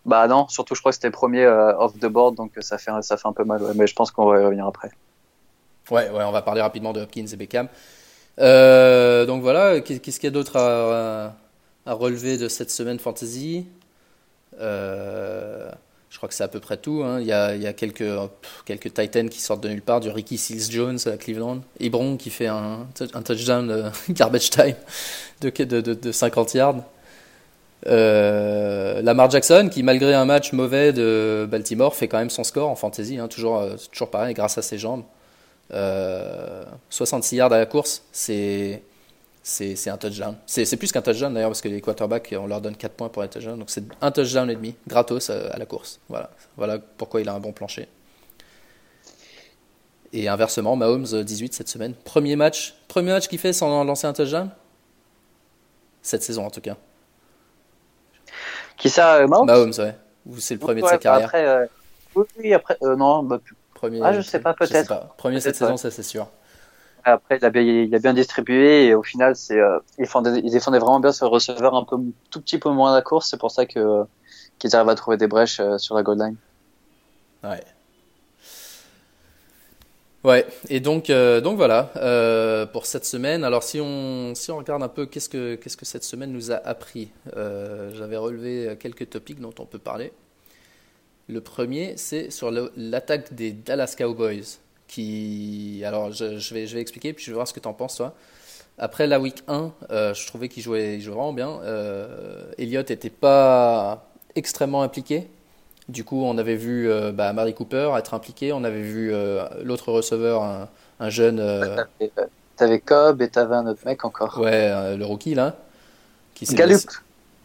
[0.05, 3.15] Bah non, surtout je crois que c'était premier off the board, donc ça fait, ça
[3.15, 4.91] fait un peu mal, mais je pense qu'on va y revenir après.
[5.91, 7.67] Ouais, ouais, on va parler rapidement de Hopkins et Beckham.
[8.39, 13.65] Euh, donc voilà, qu'est-ce qu'il y a d'autre à, relever de cette semaine fantasy?
[14.59, 15.69] Euh,
[16.09, 17.03] Je crois que c'est à peu près tout.
[17.03, 17.19] Hein.
[17.19, 18.03] Il, y a, y a, quelques,
[18.93, 22.47] Titans qui sortent de nulle part, du Ricky Seals Jones à Cleveland, Ebron qui fait
[22.47, 22.87] un,
[23.25, 24.75] touchdown euh, garbage time
[25.41, 26.83] de, de, de, de 50 yards.
[27.85, 32.69] Euh, Lamar Jackson, qui malgré un match mauvais de Baltimore, fait quand même son score
[32.69, 35.03] en fantasy, hein, toujours, toujours pareil, grâce à ses jambes.
[35.73, 38.83] 66 euh, yards à la course, c'est
[39.43, 40.37] c'est un touchdown.
[40.45, 43.23] C'est plus qu'un touchdown d'ailleurs parce que les quarterbacks on leur donne 4 points pour
[43.23, 43.59] un touchdown.
[43.59, 45.99] Donc c'est un touchdown et demi, gratos à, la course.
[46.07, 46.29] Voilà.
[46.55, 47.89] voilà pourquoi il a un bon plancher.
[50.13, 51.93] Et inversement, Mahomes 18 cette semaine.
[52.05, 54.49] Premier match, premier match qu'il fait sans lancer un touchdown?
[56.01, 56.77] Cette saison en tout cas.
[58.77, 59.47] Qui ça, euh, Mahomes?
[59.47, 59.95] Mahomes, ouais.
[60.39, 61.27] C'est le premier de sa carrière.
[61.27, 61.65] Après, euh,
[62.15, 63.39] oui, après, non, bah,
[64.03, 65.15] ah, je sais pas, peut-être.
[65.17, 66.27] Premier cette saison, ça c'est sûr.
[67.05, 70.39] Après, il a, bien, il a bien distribué et au final, c'est, euh, il, défendait,
[70.41, 71.97] il, défendait, vraiment bien ce receveur un peu,
[72.31, 73.29] tout petit peu moins à la course.
[73.29, 74.03] C'est pour ça que
[74.57, 76.35] qu'ils arrivent à trouver des brèches euh, sur la goal line.
[77.43, 77.61] Ouais.
[80.23, 83.43] Ouais, et donc, euh, donc voilà euh, pour cette semaine.
[83.43, 86.53] Alors si on, si on regarde un peu qu'est-ce que, qu'est-ce que cette semaine nous
[86.53, 90.13] a appris, euh, j'avais relevé quelques topics dont on peut parler.
[91.29, 94.59] Le premier, c'est sur l'attaque des Dallas Cowboys.
[94.87, 97.73] Qui, alors, je, vais, je vais expliquer, puis je vais voir ce que tu en
[97.73, 98.13] penses, toi.
[98.77, 101.59] Après la week 1, euh, je trouvais qu'il jouait, vraiment bien.
[101.63, 105.27] Euh, Elliott n'était pas extrêmement impliqué.
[105.89, 108.51] Du coup, on avait vu euh, bah, Mary Cooper être impliqué.
[108.51, 110.67] On avait vu euh, l'autre receveur,
[110.99, 111.41] un, jeune.
[112.55, 114.39] T'avais Cobb et t'avais un autre mec encore.
[114.39, 115.55] Ouais, le rookie là.
[116.33, 116.81] Qui Gallup.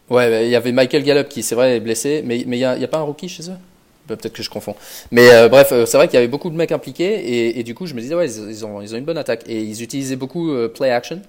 [0.09, 2.23] Ouais, bah, il y avait Michael Gallup qui, c'est vrai, est blessé.
[2.25, 3.57] Mais il n'y a, y a pas un rookie chez eux?
[4.17, 4.75] Peut-être que je confonds.
[5.11, 7.75] Mais euh, bref, euh, c'est vrai qu'il y avait beaucoup de mecs impliqués et, du
[7.75, 9.43] coup, je me disais, ouais, ils, ont, ils ont une bonne attaque.
[9.47, 11.21] Et ils utilisaient beaucoup euh, play action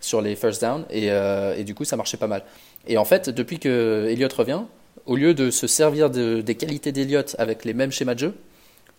[0.00, 2.42] sur les first down et, du coup, ça marchait pas mal.
[2.86, 4.60] Et en fait, depuis que Elliott revient,
[5.06, 8.34] au lieu de se servir de, des qualités d'Elliott avec les mêmes schémas de jeu,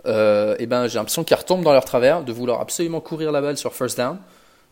[0.06, 3.58] et ben, j'ai l'impression qu'ils retombent dans leur travers de vouloir absolument courir la balle
[3.58, 4.17] sur first down.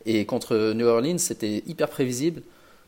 [0.06, 2.42] Et contre New Orleans, c'était hyper prévisible.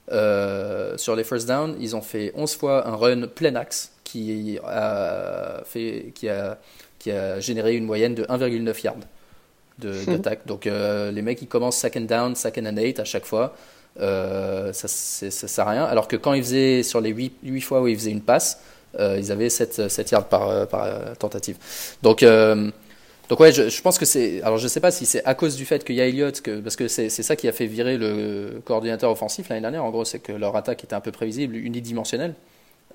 [0.09, 5.61] Sur les first down, ils ont fait 11 fois un run plein axe qui a,
[5.65, 6.57] fait, qui a,
[6.99, 8.95] qui a généré une moyenne de 1,9 yards
[10.07, 10.45] d'attaque.
[10.45, 13.55] Donc euh, les mecs ils commencent second down, second and eight à chaque fois.
[13.99, 15.83] Euh, ça, ça sert à rien.
[15.85, 18.61] Alors que quand ils faisaient sur les 8, 8 fois où ils faisaient une passe,
[18.99, 21.57] euh, ils avaient 7, 7 yards par, par tentative.
[22.01, 22.23] Donc
[23.29, 24.41] donc ouais, je, pense que c'est.
[24.41, 26.77] Alors je sais pas si c'est à cause du fait qu'il y a Elliott, parce
[26.77, 29.83] que c'est ça qui a fait virer le coordinateur offensif l'année dernière.
[29.83, 32.35] En gros, c'est que leur attaque était un peu prévisible, unidimensionnelle.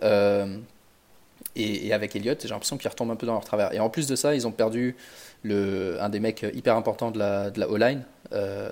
[0.03, 0.57] Euh,
[1.55, 3.75] et, avec Elliott, j'ai l'impression qu'ils retombent un peu dans leur travers.
[3.75, 4.97] Et en plus de ça, ils ont perdu
[5.45, 8.03] un des mecs hyper importants de la, de la O-line.
[8.33, 8.71] Euh,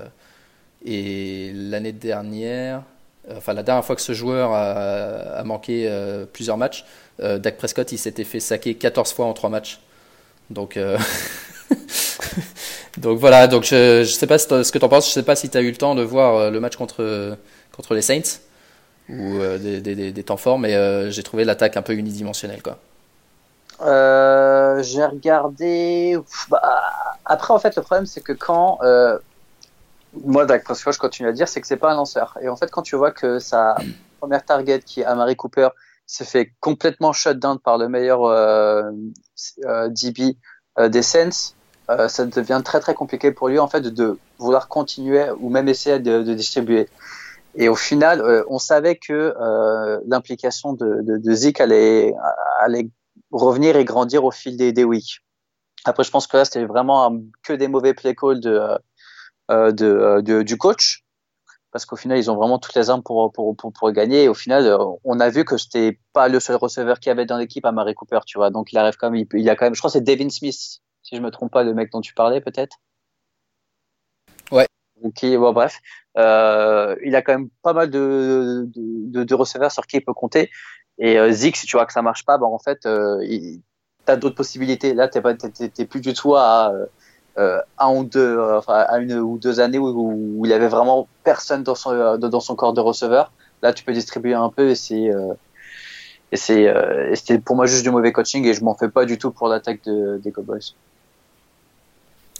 [0.84, 2.84] et l'année dernière,
[3.28, 5.90] euh, enfin la dernière fois que ce joueur a, manqué
[6.32, 6.86] plusieurs matchs,
[7.18, 9.80] Dak Prescott il s'était fait saquer 14 fois en 3 matchs.
[10.48, 10.78] Donc,
[12.98, 15.26] donc voilà, donc je ne sais pas ce que tu en penses, je ne sais
[15.26, 17.36] pas si tu as eu le temps de voir le match contre,
[17.72, 18.40] contre les Saints
[19.10, 22.62] ou euh, des, des, temps forts, mais euh, j'ai trouvé l'attaque un peu unidimensionnelle.
[22.62, 22.78] Quoi.
[23.82, 26.18] Euh, j'ai regardé.
[26.48, 26.62] Bah,
[27.24, 28.78] après, en fait, le problème, c'est que quand.
[30.24, 32.38] moi, Dak Prescott, je continue à dire, c'est que c'est pas un lanceur.
[32.42, 33.76] Et en fait, quand tu vois que sa
[34.20, 35.68] première target, qui est Amari Cooper,
[36.06, 38.20] se fait complètement shut down par le meilleur
[39.88, 40.36] DB
[40.78, 41.54] des Saints,
[42.08, 45.98] ça devient très très compliqué pour lui en fait de vouloir continuer ou même essayer
[45.98, 46.88] de, distribuer.
[47.54, 52.14] Et au final, euh, on savait que euh, l'implication de, de, Zeke allait,
[53.32, 55.20] revenir et grandir au fil des, weeks.
[55.84, 58.78] Après, je pense que là, c'était vraiment que des mauvais play calls de,
[59.50, 61.04] euh, du coach.
[61.72, 64.24] Parce qu'au final, ils ont vraiment toutes les armes pour, pour, gagner.
[64.24, 67.26] Et au final, on a vu que c'était pas le seul receveur qu'il y avait
[67.26, 68.50] dans l'équipe à Mary Cooper, tu vois.
[68.50, 71.16] Donc, il arrive quand il a quand même, je crois que c'est Devin Smith, si
[71.16, 72.76] je me trompe pas, le mec dont tu parlais, peut-être?
[74.52, 74.68] Ouais.
[75.02, 75.80] Ok, bon, bref.
[76.16, 80.14] Euh, il a quand même pas mal de, de, de, receveurs sur qui il peut
[80.14, 80.50] compter.
[80.98, 83.60] Et euh, Zig, si tu vois que ça marche pas, ben en fait, euh, tu
[84.06, 84.94] as d'autres possibilités.
[84.94, 86.72] Là, t'es pas, plus du tout à
[87.38, 89.88] euh, un ou deux, enfin, à une ou deux années où,
[90.38, 93.32] où, il avait vraiment personne dans son, dans son corps de receveur.
[93.62, 95.10] Là, tu peux distribuer un peu et c'est
[96.32, 99.04] et c'est euh, c'était pour moi juste du mauvais coaching et je m'en fais pas
[99.04, 100.74] du tout pour l'attaque de, des Cowboys.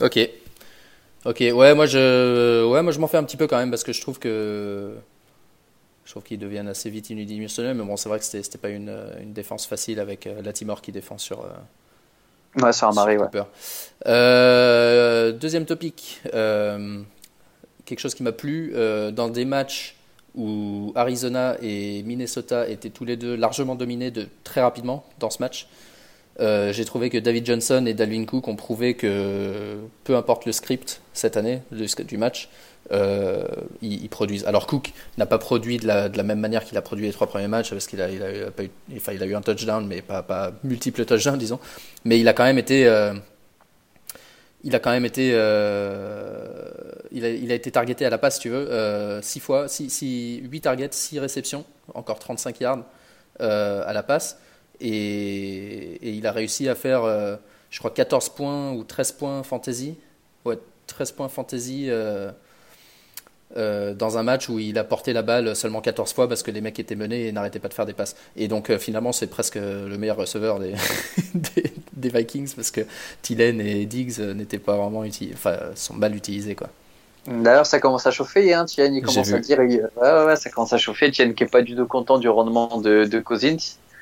[0.01, 0.29] Ok,
[1.23, 3.83] Ok, ouais, moi je, ouais, moi je m'en fais un petit peu quand même parce
[3.83, 4.95] que je trouve que
[6.03, 8.95] Je trouve qu'ils deviennent assez vite unidimensionnels, mais bon, c'est vrai que c'était pas une,
[9.21, 11.45] une, défense facile avec la Timor qui défend sur.
[12.55, 13.27] ouais, sur un mari, ouais.
[15.33, 18.73] deuxième topic, quelque chose qui m'a plu
[19.13, 19.95] dans des matchs
[20.33, 25.39] où Arizona et Minnesota étaient tous les deux largement dominés de, très rapidement dans ce
[25.39, 25.67] match.
[26.39, 30.51] Euh, j'ai trouvé que David Johnson et Dalvin Cook ont prouvé que peu importe le
[30.51, 32.49] script cette année du match,
[32.91, 33.45] euh,
[33.81, 34.45] ils, produisent.
[34.45, 37.47] Alors Cook n'a pas produit de la, même manière qu'il a produit les trois premiers
[37.47, 38.07] matchs parce qu'il a,
[38.51, 41.59] pas eu, enfin, il a eu un touchdown, mais pas, pas multiples touchdowns, disons.
[42.05, 43.13] Mais il a quand même été, euh,
[44.63, 45.27] il a quand même été,
[47.11, 51.19] il, a, été targeté à la passe, tu veux, 6 fois, 6, 8 targets, 6
[51.19, 52.85] réceptions, encore 35 yards
[53.39, 54.37] à la passe.
[54.81, 57.35] Et, il a réussi à faire, euh,
[57.69, 59.97] je crois, 14 points ou 13 points fantasy.
[60.45, 62.31] Ouais, 13 points fantasy euh,
[63.55, 66.51] euh, dans un match où il a porté la balle seulement 14 fois parce que
[66.51, 68.15] les mecs étaient menés et n'arrêtaient pas de faire des passes.
[68.35, 70.73] Et donc finalement, c'est presque le meilleur receveur des,
[71.93, 72.81] des, Vikings parce que
[73.21, 76.55] Tillen et Diggs n'étaient pas vraiment utilisés, enfin, sont mal utilisés.
[76.55, 76.69] quoi.
[77.27, 80.73] D'ailleurs, ça commence à chauffer, hein, Tien, il commence à dire, ouais, ouais, ça commence
[80.73, 81.11] à chauffer.
[81.11, 83.57] Tien qui est pas du tout content du rendement de, de Cousins.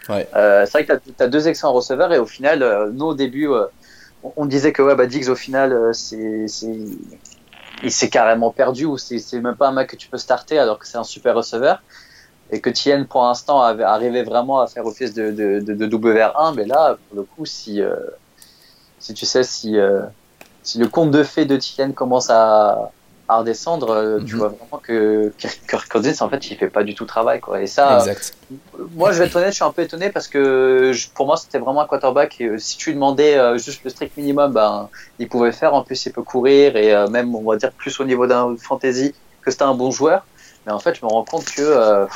[0.10, 3.14] Euh, c'est vrai que tu as, deux excellents receveurs et au final, euh, nous au
[3.14, 3.66] début, euh,
[4.36, 6.46] on, disait que ouais, bah, Diggs au final, c'est,
[7.84, 10.80] il s'est carrément perdu ou c'est, même pas un mec que tu peux starter alors
[10.80, 11.82] que c'est un super receveur.
[12.52, 16.56] Et que Tien pour l'instant arrivait vraiment à faire office de, de, de, de WR1
[16.56, 17.80] mais là pour le coup si
[18.98, 19.78] si tu sais si
[20.64, 22.92] si le conte de fées de Tien commence à
[23.30, 24.40] à redescendre, euh, tu mhm.
[24.40, 27.62] vois vraiment que Kirk Cousins, en fait, il fait pas du tout travail, quoi.
[27.62, 28.04] Et ça,
[28.96, 31.60] moi, je vais être honnête, je suis un peu étonné parce que pour moi, c'était
[31.60, 32.42] vraiment un quarterback.
[32.42, 34.90] Et euh, si tu lui demandais euh, juste le strict minimum, ben,
[35.20, 35.76] il pouvait faire.
[35.76, 39.14] En plus, il peut courir et même, on va dire, plus au niveau d'un fantasy
[39.44, 40.26] que c'était un bon joueur.
[40.66, 42.08] Mais en fait, je me rends compte que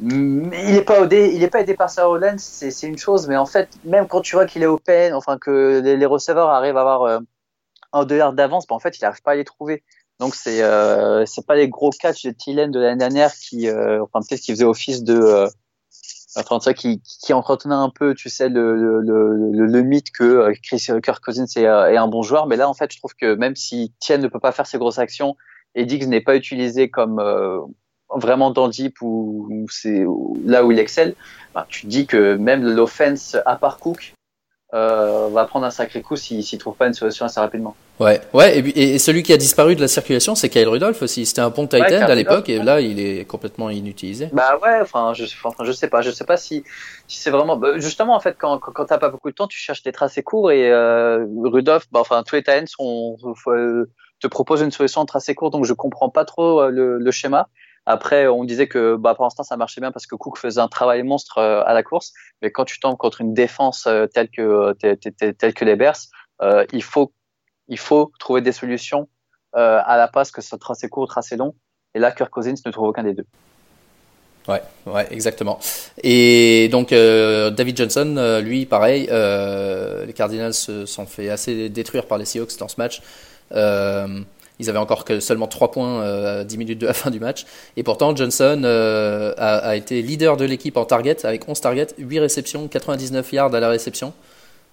[0.00, 2.06] il n'est pas aidé, il est pas aidé par sa
[2.38, 3.28] c'est une chose.
[3.28, 6.48] Mais en fait, même quand tu vois qu'il est open, enfin que les, les receveurs
[6.48, 7.20] arrivent à avoir
[7.92, 9.82] en deux yards d'avance, bah, en fait, il n'arrive pas à les trouver.
[10.18, 14.02] Donc c'est euh, c'est pas les gros catchs de Thielen de l'année dernière qui euh,
[14.02, 15.48] enfin peut-être qui faisait office de euh,
[16.36, 20.24] enfin ça qui qui entretenait un peu tu sais le le, le, le mythe que
[20.24, 23.14] euh, Chris Kirk Cousins est, est, un bon joueur mais là en fait je trouve
[23.14, 25.36] que même si Tien ne peut pas faire ses grosses actions
[25.76, 27.22] et Diggs n'est pas utilisé comme
[28.12, 30.04] vraiment dans deep ou, c'est
[30.44, 31.14] là où il excelle
[31.54, 34.14] bah, tu dis que même l'offense à part Cook
[34.74, 37.74] euh, va prendre un sacré coup s'il ne trouve pas une solution assez rapidement.
[38.00, 41.26] Ouais, ouais, et, et, celui qui a disparu de la circulation, c'est Kyle Rudolph aussi.
[41.26, 44.28] C'était un tight end à l'époque, et là, il est complètement inutilisé.
[44.32, 46.64] Bah ouais, enfin, je, enfin, je sais pas, je sais pas si,
[47.08, 47.56] si c'est vraiment.
[47.56, 50.22] Bah, justement, en fait, quand, quand, t'as pas beaucoup de temps, tu cherches des tracés
[50.22, 53.16] courts, et euh, Rudolph, bah, enfin, tous les tight ends sont,
[53.48, 56.98] euh, te proposent une solution en tracé court, donc je comprends pas trop euh, le,
[56.98, 57.48] le schéma.
[57.86, 60.68] Après, on disait que bah, pour l'instant, ça marchait bien parce que Cook faisait un
[60.68, 62.12] travail monstre euh, à la course.
[62.42, 64.94] Mais quand tu tombes contre une défense euh, telle que, euh,
[65.38, 65.96] telle que les Bears,
[66.72, 67.12] il, faut,
[67.68, 69.08] il faut trouver des solutions
[69.54, 71.54] à la passe, que ce soit tracé court ou tracé long.
[71.94, 73.24] Et là, Kirk Cousins ne trouve aucun des deux.
[74.46, 75.58] Ouais, ouais, exactement.
[76.02, 82.24] Et donc David Johnson, lui, pareil, les Cardinals se sont fait assez détruire par les
[82.24, 83.02] Seahawks dans ce match.
[84.58, 87.20] Ils avaient encore que seulement 3 points euh, à 10 minutes de la fin du
[87.20, 87.46] match.
[87.76, 92.20] Et pourtant, Johnson euh, a, été leader de l'équipe en target avec 11 targets, 8
[92.20, 94.12] réceptions, 99 yards à la réception,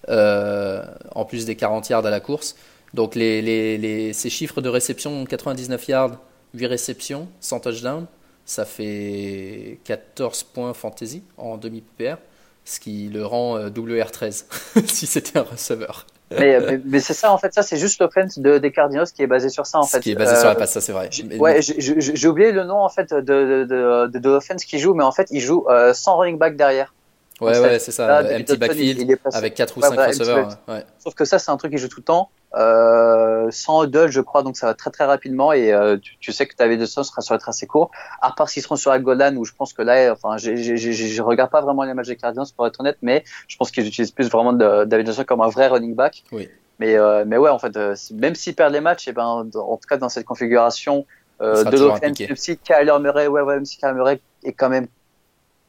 [0.09, 2.55] euh, en plus des 40 yards à la course.
[2.93, 6.17] Donc ces chiffres de réception, 99 yards,
[6.53, 8.05] 8 réceptions, sans touchdown,
[8.45, 12.17] ça fait 14 points fantasy en demi-PPR,
[12.63, 14.45] ce qui le rend WR13
[14.85, 16.05] si c'était un receveur.
[16.31, 19.27] Mais, mais, c'est ça en fait, ça c'est juste l'offense de, des Cardinals qui est
[19.27, 19.99] basé sur ça en fait.
[19.99, 21.09] Qui est basé sur la euh, passe, ça c'est vrai.
[21.37, 25.03] Ouais, j'ai oublié le nom en fait de, de, de, de l'offense qui joue, mais
[25.03, 26.93] en fait il joue euh, sans running back derrière.
[27.41, 30.57] Ouais, ouais, c'est ça, empty backfield avec 4 ou 5 receveurs.
[30.67, 30.85] Ouais.
[30.99, 34.21] Sauf que ça c'est un truc qui joue tout le temps, euh, sans huddle je
[34.21, 37.03] crois, donc ça va très très rapidement et euh, tu, tu, sais que David Johnson
[37.03, 39.51] sera sur être assez court, à part s'ils seront sur la goal line où je
[39.53, 42.97] pense que là, enfin, je regarde pas vraiment les matchs des Cardinals pour être honnête,
[43.01, 46.23] mais je pense qu'ils utilisent plus vraiment David Johnson comme un vrai running back.
[46.31, 46.49] Oui.
[46.79, 49.25] Mais, euh, mais ouais, en fait, euh, même s'ils perdent les matchs, et eh ben,
[49.25, 51.05] en tout cas dans cette configuration
[51.41, 54.69] euh, de l'offense, même si Kyler Murray, ouais, ouais, même si Kyler Murray est quand
[54.69, 54.87] même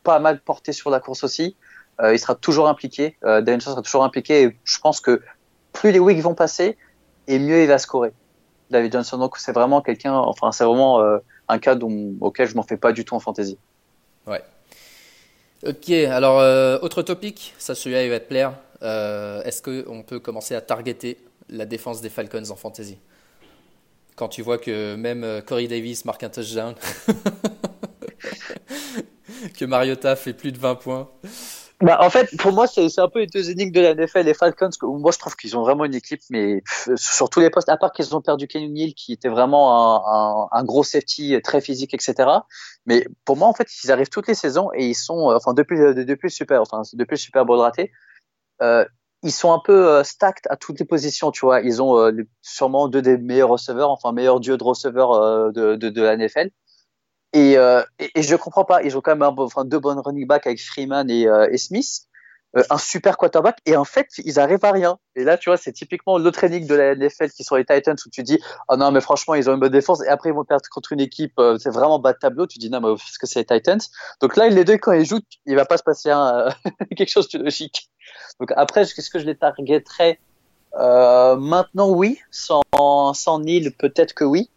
[0.07, 1.57] pas mal porté sur la course aussi,
[2.01, 3.17] euh, il sera toujours impliqué.
[3.25, 4.45] Euh, David sera toujours impliqué.
[4.45, 5.21] Et je pense que
[5.73, 6.77] plus les weeks vont passer,
[7.27, 8.13] et mieux il va scorer.
[8.71, 12.55] David Johnson, donc c'est vraiment quelqu'un, enfin c'est vraiment euh, un cas dont, auquel je
[12.55, 13.59] m'en fais pas du tout en fantasy.
[14.27, 14.43] Ouais.
[15.67, 18.53] Ok, alors euh, autre topic, ça celui-là il va te plaire.
[18.83, 22.99] Est-ce qu'on peut commencer à targeter la défense des Falcons en fantasy
[24.15, 26.75] Quand tu vois que même Corey Davis marque un touchdown.
[29.53, 31.09] que Mariota fait plus de 20 points.
[31.83, 34.23] Bah, en fait, pour moi, c'est un peu les deux énigmes de la NFL.
[34.23, 36.63] Les Falcons, moi, je trouve qu'ils ont vraiment une équipe, mais
[36.97, 40.65] sur tous les postes, à part qu'ils ont perdu Kenny Neal, qui était vraiment un,
[40.65, 42.31] gros safety très physique, etc.
[42.87, 45.77] Mais pour moi, en fait, ils arrivent toutes les saisons et ils sont, enfin, depuis,
[45.79, 47.61] depuis le super, enfin, depuis le Super Bowl
[48.63, 48.85] euh,
[49.23, 51.61] ils sont un peu euh, stacked à toutes les positions, tu vois.
[51.61, 56.01] Ils ont euh, sûrement deux des meilleurs receveurs, enfin, meilleurs dieux de receveurs euh, de
[56.01, 56.51] la NFL.
[57.33, 58.83] Et, euh, et, je comprends pas.
[58.83, 61.59] Ils ont quand même un, enfin, deux bonnes running backs avec Freeman et, euh, et
[61.59, 62.07] Smith,
[62.57, 63.59] euh, un super quarterback.
[63.67, 64.99] Et en fait, ils arrivent à rien.
[65.15, 67.97] Et là, tu vois, c'est typiquement l'autre énigme de la NFL qui sont les Titans
[68.05, 70.03] où tu dis, oh non, mais franchement, ils ont une bonne défense.
[70.03, 72.47] Et après, ils vont perdre contre une équipe, euh, c'est vraiment bas de tableau.
[72.47, 73.81] Tu dis, non, mais parce que c'est les Titans.
[74.21, 76.49] Donc là, les deux, quand ils jouent, il va pas se passer un,
[76.97, 77.91] quelque chose de logique.
[78.41, 80.19] Donc après, est-ce que je les targeterais?
[80.79, 82.19] Euh, maintenant, oui.
[82.31, 82.63] Sans,
[83.13, 84.51] sans Neil, peut-être que oui.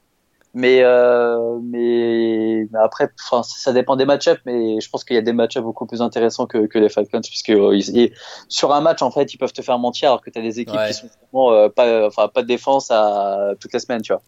[0.56, 5.20] Mais, euh, mais, mais après, enfin, ça dépend des match-ups, mais je pense qu'il y
[5.20, 8.14] a des match-ups beaucoup plus intéressants que, que les Falcons, puisque euh, ils,
[8.48, 10.60] sur un match, en fait, ils peuvent te faire mentir, alors que tu as des
[10.60, 10.88] équipes ouais.
[10.88, 14.24] qui sont vraiment euh, pas, enfin, pas de défense à toutes les semaines, tu vois.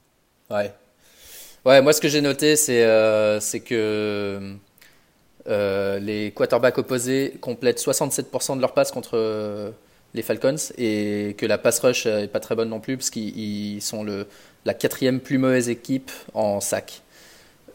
[0.55, 0.71] Ouais.
[1.65, 2.85] Ouais, moi, ce que j'ai noté, c'est
[3.39, 4.57] c'est que
[5.47, 9.73] les quarterbacks opposés complètent 67% de leurs passes contre
[10.13, 13.81] les Falcons et que la pass rush est pas très bonne non plus parce qu'ils
[13.81, 14.27] sont le,
[14.65, 17.01] la quatrième plus mauvaise équipe en sac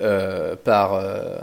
[0.00, 1.38] euh, par, euh,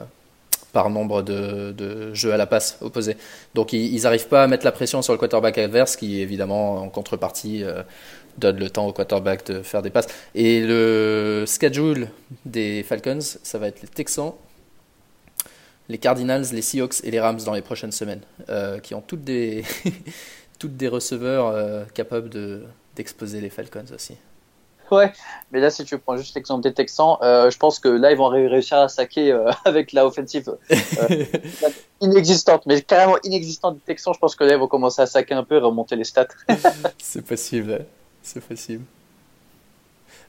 [0.71, 3.17] par nombre de, de, jeux à la passe opposés.
[3.55, 6.89] Donc ils n'arrivent pas à mettre la pression sur le quarterback adverse qui évidemment en
[6.89, 7.83] contrepartie euh,
[8.37, 10.07] donne le temps au quarterback de faire des passes.
[10.35, 12.09] Et le schedule
[12.45, 14.33] des Falcons, ça va être les Texans,
[15.89, 18.21] les Cardinals, les Seahawks et les Rams dans les prochaines semaines,
[18.81, 19.63] qui ont toutes des
[20.59, 22.63] toutes des receveurs capables de,
[22.95, 24.15] d'exposer les Falcons aussi.
[24.93, 25.11] Ouais,
[25.51, 28.17] mais là, si tu prends juste l'exemple des Texans, euh, je pense que là, ils
[28.17, 31.25] vont réussir à saquer euh, avec la offensive euh,
[32.01, 34.13] inexistante, mais carrément inexistante des Texans.
[34.13, 36.27] Je pense que là, ils vont commencer à saquer un peu et remonter les stats.
[36.99, 37.85] c'est possible,
[38.21, 38.83] c'est possible.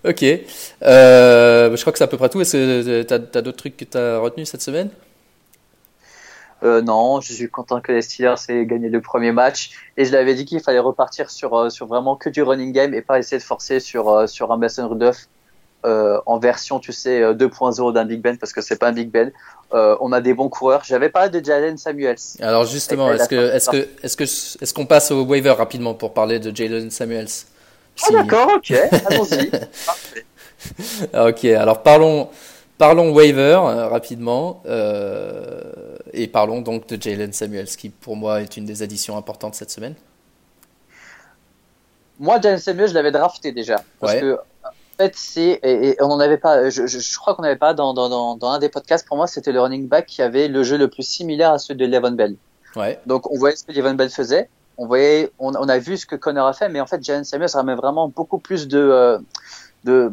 [0.06, 2.40] Ok, je crois que c'est à peu près tout.
[2.40, 4.90] Est-ce que tu as, as d'autres trucs que tu as retenus cette semaine?
[6.64, 9.70] Euh, non, je suis content que les Steelers aient gagné le premier match.
[9.96, 12.94] Et je l'avais dit qu'il fallait repartir sur, euh, sur vraiment que du running game
[12.94, 15.28] et pas essayer de forcer sur, euh, sur un Mason Rudolph
[15.84, 19.10] euh, en version, tu sais, 2.0 d'un Big Ben parce que c'est pas un Big
[19.10, 19.30] Ben.
[19.74, 20.82] Euh, on a des bons coureurs.
[20.84, 22.16] J'avais parlé de Jalen Samuels.
[22.40, 26.14] Alors justement, est-ce que est-ce que est-ce que est-ce qu'on passe au waiver rapidement pour
[26.14, 27.28] parler de Jalen Samuels?
[28.02, 28.72] Ah d'accord, ok,
[29.10, 29.50] allons-y.
[31.28, 32.30] ok, alors parlons
[32.76, 38.56] Parlons waiver euh, rapidement euh, et parlons donc de Jalen Samuels qui pour moi est
[38.56, 39.94] une des additions importantes cette semaine.
[42.18, 44.20] Moi, Jalen Samuels, je l'avais drafté déjà parce ouais.
[44.20, 46.70] que en fait c'est et, et on en avait pas.
[46.70, 49.06] Je, je, je crois qu'on n'avait pas dans, dans, dans, un des podcasts.
[49.06, 51.78] Pour moi, c'était le running back qui avait le jeu le plus similaire à celui
[51.78, 52.36] de Levon Bell.
[52.76, 53.00] Ouais.
[53.06, 54.48] Donc on voyait ce que Levon Bell faisait.
[54.76, 57.22] On voyait, on, on, a vu ce que Connor a fait, mais en fait, Jalen
[57.22, 59.18] Samuels ramène vraiment beaucoup plus de euh,
[59.84, 60.12] de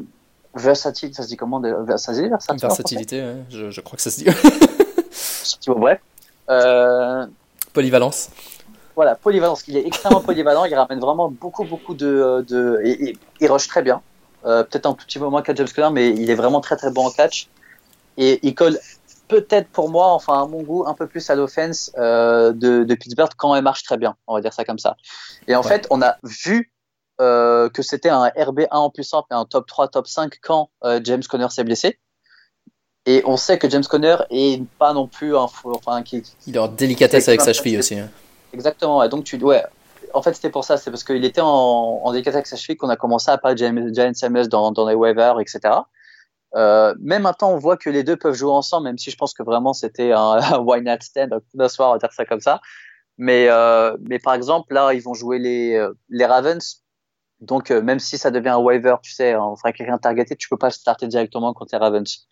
[0.55, 3.35] versatile, ça se dit comment Versatilité, ouais.
[3.49, 4.25] je, je, crois que ça se dit.
[5.67, 5.99] bref.
[6.49, 7.25] Euh...
[7.73, 8.29] Polyvalence.
[8.95, 9.67] Voilà, polyvalence.
[9.67, 10.65] Il est extrêmement polyvalent.
[10.65, 12.45] Il ramène vraiment beaucoup, beaucoup de.
[12.47, 14.01] de et, et, il rush très bien.
[14.45, 16.91] Euh, Peut-être un petit peu moins qu'à James Conner, mais il est vraiment très, très
[16.91, 17.47] bon en catch.
[18.17, 18.77] Et il colle
[19.27, 22.95] peut-être pour moi, enfin à mon goût, un peu plus à l'offense euh, de, de
[22.95, 24.17] Pittsburgh quand elle marche très bien.
[24.27, 24.97] On va dire ça comme ça.
[25.47, 25.67] Et en ouais.
[25.67, 26.71] fait, on a vu
[27.19, 30.71] que c'était un RB1 en puissance et un top 3, top 5 quand
[31.03, 31.99] James Conner s'est blessé.
[33.05, 36.55] Et on sait que James Conner est pas non plus un fou, enfin qui, il
[36.55, 37.97] est en délicatesse avec sa cheville aussi.
[37.97, 38.09] Hein.
[38.53, 39.03] Exactement.
[39.03, 39.63] Et donc tu ouais.
[40.13, 40.77] En fait, c'était pour ça.
[40.77, 43.55] C'est parce qu'il était en, en délicatesse avec sa cheville qu'on a commencé à parler
[43.55, 45.73] de James, James Samuels dans, dans les waivers, etc.
[46.55, 49.33] Euh, même maintenant, on voit que les deux peuvent jouer ensemble, même si je pense
[49.33, 50.19] que vraiment c'était un,
[50.53, 52.61] un why not stand d'un soir, on va dire ça comme ça.
[53.17, 56.83] Mais, euh, mais par exemple, là, ils vont jouer les, les Ravens.
[57.39, 60.47] Donc, euh, même si ça devient un waiver, tu sais, on fera quelqu'un targeté, tu
[60.49, 62.27] peux pas le starter directement contre les Ravens.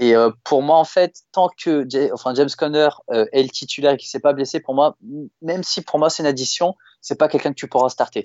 [0.00, 3.92] Et euh, pour moi, en fait, tant que enfin, James Conner euh, est le titulaire
[3.92, 4.96] et qui s'est pas blessé, pour moi,
[5.42, 8.22] même si pour moi c'est une addition, c'est pas quelqu'un que tu pourras starter.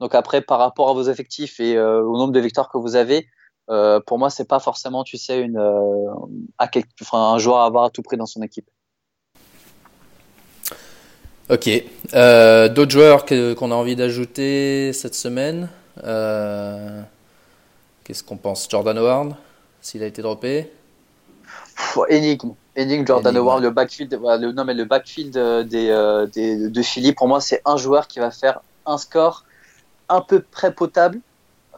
[0.00, 2.96] Donc après, par rapport à vos effectifs et euh, au nombre de victoires que vous
[2.96, 3.28] avez,
[4.06, 5.60] pour moi, c'est pas forcément, tu sais, une,
[6.58, 8.70] enfin, un joueur à avoir à tout prix dans son équipe.
[11.50, 11.68] Ok.
[12.14, 15.68] D'autres joueurs qu'on qu a envie d'ajouter cette semaine
[18.04, 18.66] Qu'est-ce qu'on pense?
[18.70, 19.36] Jordan Howard,
[19.82, 20.72] s'il a été droppé
[21.78, 22.54] Pff, Énigme.
[22.74, 23.46] Énigme, Jordan Énigme.
[23.46, 25.32] Howard, le backfield, le, non, mais le backfield
[25.68, 29.44] des, euh, des, de Philly, pour moi, c'est un joueur qui va faire un score
[30.08, 31.20] un peu près potable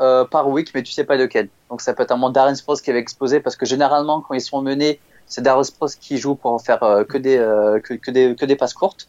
[0.01, 1.51] euh, par week, mais tu sais pas lequel.
[1.69, 4.35] Donc ça peut être un moment Darren Sproles qui va exploser parce que généralement, quand
[4.35, 7.37] ils sont menés c'est Darius Sproles qui joue pour en faire que des
[7.85, 9.07] que, que, des que des passes courtes.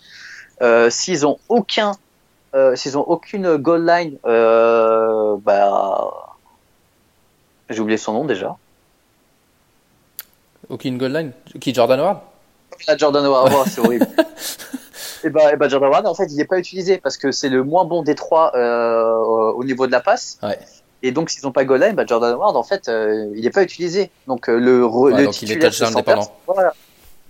[0.90, 1.94] s'ils ont aucun
[2.76, 6.12] s'ils ont aucune goal line, bah
[7.70, 8.58] j'ai oublié son nom déjà.
[10.72, 12.20] Aucune goal line Qui Jordan Howard
[12.88, 14.08] La Jordan Howard, oh, c'est horrible.
[15.24, 17.50] et bah, et bah, Jordan Howard, en fait, il n'est pas utilisé parce que c'est
[17.50, 19.14] le moins bon des trois euh,
[19.52, 20.40] au niveau de la passe.
[20.42, 20.58] Ouais.
[21.04, 23.50] Et donc, s'ils n'ont pas goal line, bah, Jordan Howard, en fait, euh, il n'est
[23.50, 24.12] pas utilisé.
[24.28, 26.32] Donc, euh, le, ouais, donc il est Sanders.
[26.48, 26.74] Voilà.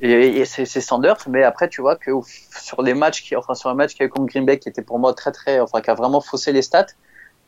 [0.04, 2.12] Et, et c'est Sanders, mais après, tu vois que
[2.60, 4.68] sur les matchs qui, enfin, sur un match qui a eu contre Green Bay, qui
[4.68, 6.88] était pour moi très, très, enfin, qui a vraiment faussé les stats,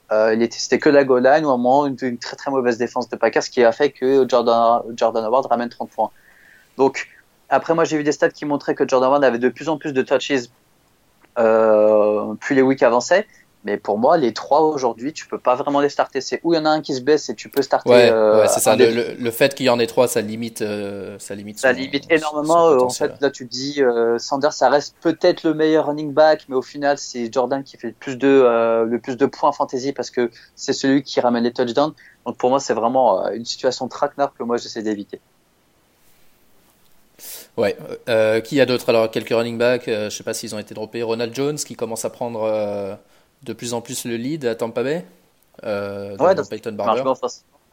[0.10, 3.16] c'était que la goal line ou un moment une, une, très très mauvaise défense de
[3.16, 6.12] Packers qui a fait que Jordan, Jordan Howard ramène 30 points.
[6.78, 7.08] Donc
[7.50, 9.78] après moi j'ai vu des stats qui montraient que Jordan Howard avait de plus en
[9.78, 10.50] plus de touches
[11.40, 13.26] euh, plus les weeks avançaient.
[13.66, 16.20] Mais pour moi, les trois aujourd'hui, tu peux pas vraiment les starter.
[16.20, 17.90] C'est où il y en a un qui se baisse et tu peux starter.
[17.90, 18.76] Ouais, euh, c'est ça.
[18.76, 21.60] Le, le, fait qu'il y en ait trois, ça limite, euh, ça limite.
[21.60, 22.68] Ça limite énormément.
[22.68, 26.56] en fait, là, tu dis, euh, Sanders, ça reste peut-être le meilleur running back, mais
[26.56, 29.94] au final, c'est Jordan qui fait le plus de, euh, le plus de points fantasy
[29.94, 31.94] parce que c'est celui qui ramène les touchdowns.
[32.26, 35.22] Donc pour moi, c'est vraiment une situation traquenard que moi j'essaie d'éviter.
[37.56, 37.78] Ouais.
[38.44, 39.86] Qui a d'autres Alors quelques running backs.
[39.86, 41.02] je sais pas s'ils ont été droppés.
[41.02, 42.98] Ronald Jones qui commence à prendre
[43.44, 45.06] de plus en plus le lead à Tampa Bay.
[45.64, 47.04] Euh, ouais, dans Peyton Barber.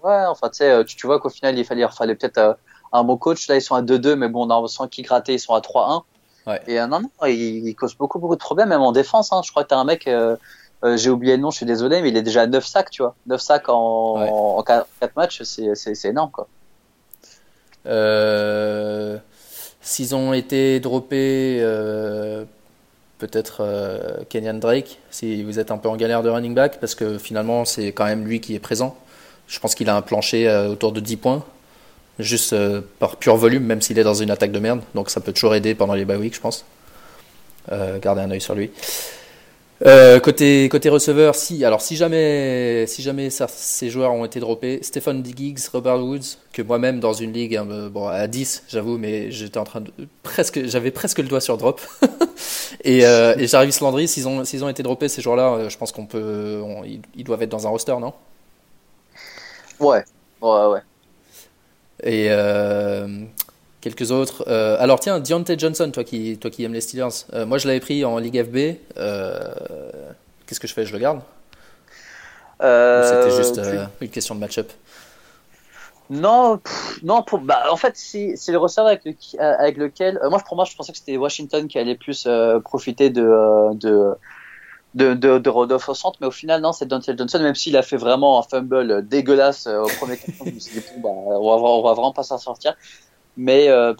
[0.02, 2.54] Ouais, enfin, tu sais, tu, vois qu'au final, il fallait, il fallait peut-être euh,
[2.92, 3.48] un bon coach.
[3.48, 6.02] Là, ils sont à 2-2, mais bon, on sent qu'ils grattaient, ils sont à 3-1.
[6.46, 6.60] Ouais.
[6.66, 9.32] Et euh, non, non, il, il, cause beaucoup, beaucoup de problèmes, même en défense.
[9.32, 9.42] Hein.
[9.44, 10.36] Je crois que tu as un mec, euh,
[10.84, 12.90] euh, j'ai oublié le nom, je suis désolé, mais il est déjà à 9 sacs,
[12.90, 13.14] tu vois.
[13.26, 14.28] 9 sacs en, ouais.
[14.30, 16.48] en 4, 4 matchs, c'est énorme, quoi.
[19.82, 21.60] S'ils ont été droppés
[23.20, 26.94] peut-être euh, Kenyan Drake, si vous êtes un peu en galère de running back, parce
[26.94, 28.96] que finalement, c'est quand même lui qui est présent.
[29.46, 31.44] Je pense qu'il a un plancher euh, autour de 10 points,
[32.18, 34.80] juste euh, par pur volume, même s'il est dans une attaque de merde.
[34.94, 36.64] Donc ça peut toujours aider pendant les bye weeks, je pense.
[38.02, 38.70] gardez un œil sur lui.
[39.86, 44.38] Euh, côté côté receveur, si alors si jamais si jamais ça, ces joueurs ont été
[44.38, 48.98] droppés, Stephen Diggs, Robert Woods, que moi-même dans une ligue hein, bon à 10, j'avoue,
[48.98, 49.90] mais j'étais en train de
[50.22, 51.80] presque j'avais presque le doigt sur drop.
[52.84, 55.78] et, euh, et Jarvis Landry, s'ils ont s'ils ont été droppés ces joueurs-là, euh, je
[55.78, 58.12] pense qu'on peut on, ils, ils, doivent être dans un roster, non?
[59.78, 60.04] Ouais,
[60.42, 60.80] ouais, ouais.
[62.02, 63.24] Et euh,
[63.80, 64.44] quelques autres.
[64.48, 67.66] Euh, alors tiens, Deontay Johnson, toi qui, toi qui aimes les Steelers, euh, moi je
[67.66, 68.76] l'avais pris en Ligue FB.
[68.96, 69.38] Euh,
[70.46, 70.84] Qu'est-ce que je fais?
[70.84, 71.20] Je le garde?
[72.60, 73.60] C'était juste
[74.00, 74.70] une question de match-up?
[76.10, 77.22] Non, pff, non.
[77.22, 80.18] Pour, bah, en fait, c'est le receveur avec, le, avec lequel.
[80.28, 82.28] moi, pour moi, je pensais que c'était Washington qui allait plus
[82.64, 84.14] profiter de, de
[84.94, 87.76] de, de, de Rodolphe au centre, mais au final, non, c'est Dante Johnson, même s'il
[87.76, 90.50] a fait vraiment un fumble dégueulasse au premier bon,
[90.98, 91.08] bah,
[91.38, 92.74] on, va, on va vraiment pas s'en sortir
[93.36, 93.94] mais euh,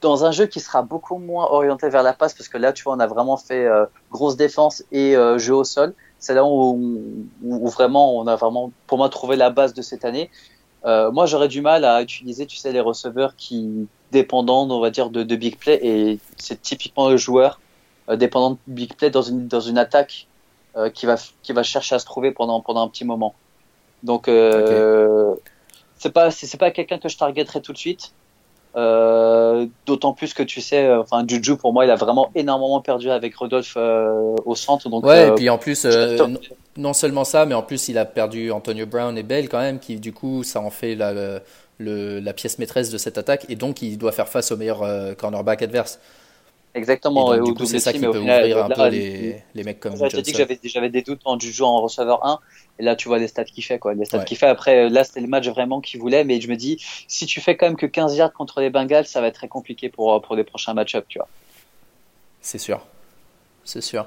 [0.00, 2.84] dans un jeu qui sera beaucoup moins orienté vers la passe, parce que là, tu
[2.84, 5.94] vois, on a vraiment fait euh, grosse défense et euh, jeu au sol.
[6.18, 10.04] C'est là où, où, vraiment, on a vraiment, pour moi, trouvé la base de cette
[10.04, 10.30] année.
[10.84, 14.90] Euh, moi, j'aurais du mal à utiliser, tu sais, les receveurs qui dépendant, on va
[14.90, 17.60] dire, de, de big play, et c'est typiquement le joueur
[18.08, 20.26] euh, dépendant de big play dans une dans une attaque
[20.76, 23.34] euh, qui va qui va chercher à se trouver pendant pendant un petit moment.
[24.02, 25.40] Donc, okay.
[25.96, 28.12] c'est pas c'est pas quelqu'un que je targeterai tout de suite.
[28.74, 32.80] Euh, D'autant plus que tu sais, euh, enfin Juju pour moi il a vraiment énormément
[32.80, 34.88] perdu avec Rodolphe euh, au centre.
[34.88, 36.34] Donc, ouais, et puis en plus, non,
[36.78, 39.78] non, seulement ça, mais en plus il a perdu Antonio Brown et Bell quand même,
[39.78, 41.12] qui du coup ça en fait la,
[41.78, 44.82] le, la pièce maîtresse de cette attaque, et donc il doit faire face au meilleur
[45.16, 46.00] cornerback adverse.
[46.74, 47.34] Exactement.
[47.34, 49.62] Et donc, du coup, c'est ça qui peut final, ouvrir un là, peu les, les
[49.64, 50.20] mecs comme Johnson.
[50.22, 52.40] dit que j'avais des doutes en Juju en receveur 1.
[52.78, 53.92] Et là, tu vois les stats qu'il fait, quoi.
[53.94, 54.24] Les stats ouais.
[54.24, 54.46] qu'il fait.
[54.46, 56.24] Après, là, c'était le match vraiment qu'il voulait.
[56.24, 59.06] Mais je me dis, si tu fais quand même que 15 yards contre les Bengals,
[59.06, 61.28] ça va être très compliqué pour, pour les prochains match-ups, tu vois.
[62.40, 62.80] C'est sûr.
[63.64, 64.06] C'est sûr.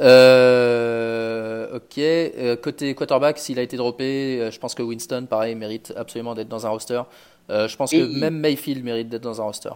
[0.00, 1.98] Euh, ok.
[1.98, 6.34] Euh, côté quarterback, s'il a été droppé, euh, je pense que Winston, pareil, mérite absolument
[6.34, 7.02] d'être dans un roster.
[7.50, 8.18] Euh, je pense et que il...
[8.18, 9.70] même Mayfield mérite d'être dans un roster.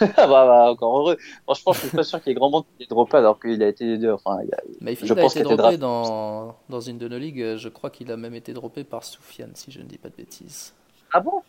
[0.16, 1.16] bah, bah, encore heureux.
[1.44, 3.62] Franchement, je suis pas sûr qu'il y ait grand monde qui ait droppé alors qu'il
[3.62, 4.12] a été deux.
[4.12, 7.56] Enfin, il a, Mayfield je a pense été droppé dans, dans une de nos ligues.
[7.56, 10.16] Je crois qu'il a même été droppé par Soufiane, si je ne dis pas de
[10.16, 10.74] bêtises.
[11.12, 11.42] Ah bon?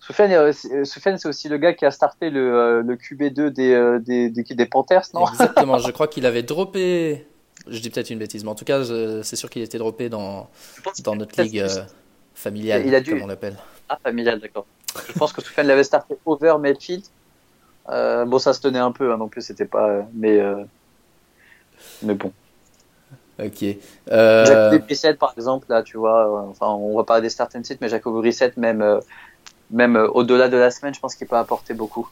[0.00, 0.52] Soufiane,
[0.84, 4.66] Soufiane c'est aussi le gars qui a starté le, le QB2 des, des, des, des
[4.66, 5.26] Panthers, non?
[5.28, 7.26] Exactement, je crois qu'il avait droppé.
[7.66, 8.82] Je dis peut-être une bêtise, mais en tout cas,
[9.22, 10.48] c'est sûr qu'il était droppé dans,
[11.04, 11.68] dans notre ligue euh,
[12.34, 13.10] familiale, il a dû...
[13.10, 13.56] comme on l'appelle.
[13.88, 14.66] Ah, familiale, d'accord.
[15.06, 17.04] Je pense que Soufiane l'avait starté over Mayfield.
[17.90, 20.06] Euh, bon, ça se tenait un peu, hein, non plus, c'était pas.
[20.14, 20.64] Mais, euh...
[22.02, 22.32] mais bon.
[23.38, 23.64] Ok.
[24.10, 24.44] Euh...
[24.44, 27.80] Jacob Brissett, par exemple, là, tu vois, enfin, on va pas des start and sit,
[27.80, 29.00] mais Jacob Brissett, même, euh,
[29.70, 32.08] même au-delà de la semaine, je pense qu'il peut apporter beaucoup.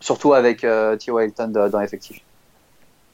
[0.00, 1.24] Surtout avec T.Y.
[1.24, 2.20] Hilton dans l'effectif.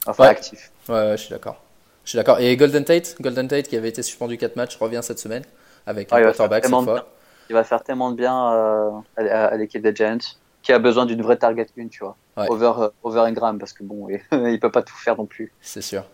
[0.07, 0.71] Enfin, actif.
[0.89, 1.63] Ouais, je suis d'accord.
[2.05, 2.39] Je suis d'accord.
[2.41, 5.45] Et Golden Tate, Golden Tate qui avait été suspendu 4 matchs, revient cette semaine
[5.87, 7.09] avec un quarterback cette fois.
[7.51, 10.19] Il va faire tellement de bien euh, à, l'équipe des Giants
[10.65, 12.17] qui a besoin d'une vraie target une, tu vois.
[12.37, 15.53] Over, euh, over Ingram parce que bon, il peut pas tout faire non plus.
[15.61, 16.05] C'est sûr.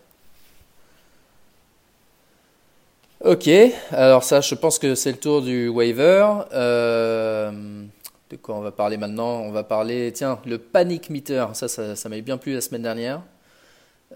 [3.24, 3.48] Ok,
[3.92, 6.26] alors ça, je pense que c'est le tour du waiver.
[6.52, 7.52] Euh,
[8.30, 9.40] de quoi on va parler maintenant?
[9.40, 11.46] On va parler, tiens, le panic meter.
[11.52, 13.22] Ça, ça, ça m'a bien plu la semaine dernière.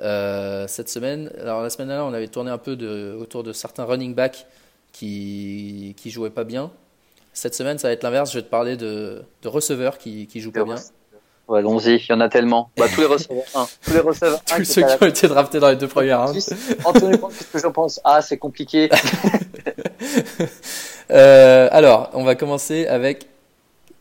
[0.01, 3.53] Euh, cette semaine, alors la semaine dernière, on avait tourné un peu de, autour de
[3.53, 4.47] certains running backs
[4.91, 6.73] qui qui jouaient pas bien.
[7.35, 8.33] Cette semaine, ça va être l'inverse.
[8.33, 10.77] Je vais te parler de, de receveurs qui qui jouent pas bien.
[11.47, 12.71] Ouais, allons-y, il y en a tellement.
[12.77, 13.45] Bah, tous les receveurs
[13.85, 16.55] Tous les receveurs Tous ceux qui ont été draftés dans les deux premières rounds.
[16.85, 18.01] Anthony, qu'est-ce que j'en pense?
[18.03, 18.89] Ah, c'est compliqué.
[21.11, 23.27] euh, alors, on va commencer avec,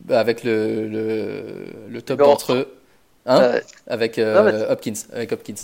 [0.00, 2.74] bah, avec le, le, le top d'entre eux.
[3.26, 3.40] Hein?
[3.42, 4.94] Euh, avec euh, Hopkins.
[5.12, 5.54] Avec Hopkins.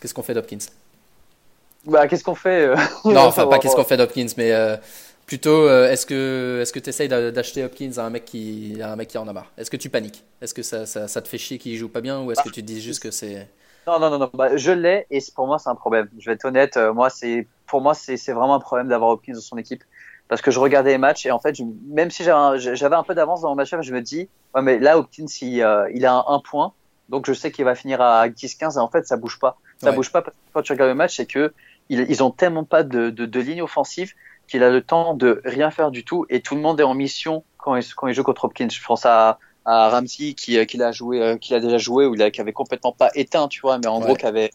[0.00, 0.58] Qu'est-ce qu'on fait d'Hopkins?
[1.84, 2.68] Bah, Qu'est-ce qu'on fait
[3.04, 4.52] Non, enfin, pas qu'est-ce qu'on fait d'Hopkins, mais
[5.32, 8.92] plutôt, euh, est-ce que est-ce que tu essayes d'acheter Hopkins à un mec qui, à
[8.92, 9.50] un mec qui en a marre?
[9.56, 10.26] Est-ce que tu paniques?
[10.42, 12.50] Est-ce que ça, ça, ça, te fait chier qu'il joue pas bien ou est-ce que
[12.50, 13.48] tu te dis juste que c'est.
[13.86, 14.30] Non, non, non, non.
[14.34, 16.10] Bah, je l'ai et pour moi, c'est un problème.
[16.18, 16.76] Je vais être honnête.
[16.94, 19.84] moi, c'est pour moi, c'est vraiment un problème d'avoir Hopkins dans son équipe
[20.28, 21.56] parce que je regardais les matchs et en fait,
[21.88, 24.98] même si j'avais un, peu d'avance dans mon match, je me dis, ouais, mais là,
[24.98, 26.74] Hopkins, il, il a un, un point
[27.08, 29.58] donc je sais qu'il va finir à 10-15 et en fait ça bouge pas.
[29.78, 31.52] Ça bouge pas parce que quand tu regardes le match, c'est que
[31.88, 34.14] ils, ont tellement pas de, de, de ligne offensive
[34.52, 36.94] qu'il a le temps de rien faire du tout et tout le monde est en
[36.94, 38.68] mission quand il, quand il joue contre Hopkins.
[38.70, 42.14] Je pense à, à Ramsey qui, qui a joué, euh, qui a déjà joué ou
[42.14, 44.50] qui avait complètement pas éteint, tu vois, mais en gros qui avait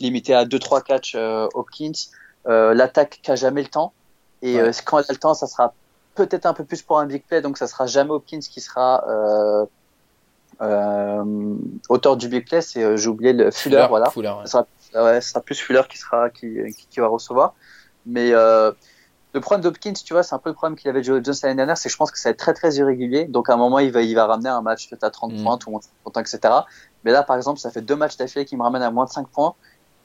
[0.00, 1.92] limité à 2-3 catchs euh, Hopkins.
[2.48, 3.92] Euh, L'attaque qui a jamais le temps
[4.42, 5.74] et euh, quand elle a le temps, ça sera
[6.16, 9.04] peut-être un peu plus pour un big play, donc ça sera jamais Hopkins qui sera
[9.08, 9.66] euh,
[10.60, 11.54] euh,
[11.88, 14.10] auteur du big play, c'est euh, j'ai oublié le Fuller, voilà.
[14.10, 14.46] Fuller, ouais.
[14.46, 14.66] Ça,
[15.20, 16.58] sera, plus Fuller qui sera qui,
[16.90, 17.54] qui, va recevoir.
[18.06, 18.72] Mais euh,
[19.32, 21.54] le problème d'Hopkins, tu vois, c'est un peu le problème qu'il avait Joe Jones l'année
[21.54, 23.26] dernière, c'est que je pense que ça va être très très irrégulier.
[23.26, 25.42] Donc à un moment, il va il va ramener un match peut-être à 30 mm.
[25.42, 26.40] points, tout le monde content, etc.
[27.04, 29.10] Mais là, par exemple, ça fait deux matchs d'affilée qui me ramènent à moins de
[29.10, 29.54] 5 points.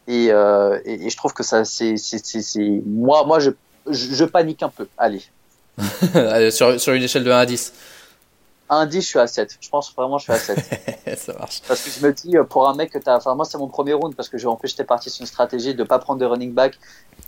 [0.07, 3.49] Et, euh, et, et, je trouve que ça, c'est, c'est, c'est, moi, moi, je,
[3.89, 4.87] je, je, panique un peu.
[4.99, 5.23] Allez.
[6.51, 7.73] sur, sur une échelle de 1 à 10.
[8.69, 9.57] Un 10, je suis à 7.
[9.61, 11.17] Je pense vraiment, je suis à 7.
[11.17, 11.61] ça marche.
[11.67, 13.67] Parce que je me dis, euh, pour un mec que t'as, enfin, moi, c'est mon
[13.67, 16.25] premier round parce que en plus, j'étais parti sur une stratégie de pas prendre de
[16.25, 16.79] running back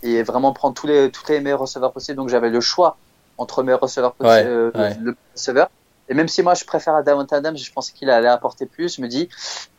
[0.02, 2.16] et vraiment prendre tous les, tous les meilleurs receveurs possibles.
[2.16, 2.96] Donc, j'avais le choix
[3.38, 5.70] entre meilleurs receveurs possibles, euh, le receveur.
[6.08, 8.96] Et même si moi, je préfère Davante Adams, je pensais qu'il allait apporter plus.
[8.96, 9.28] Je me dis,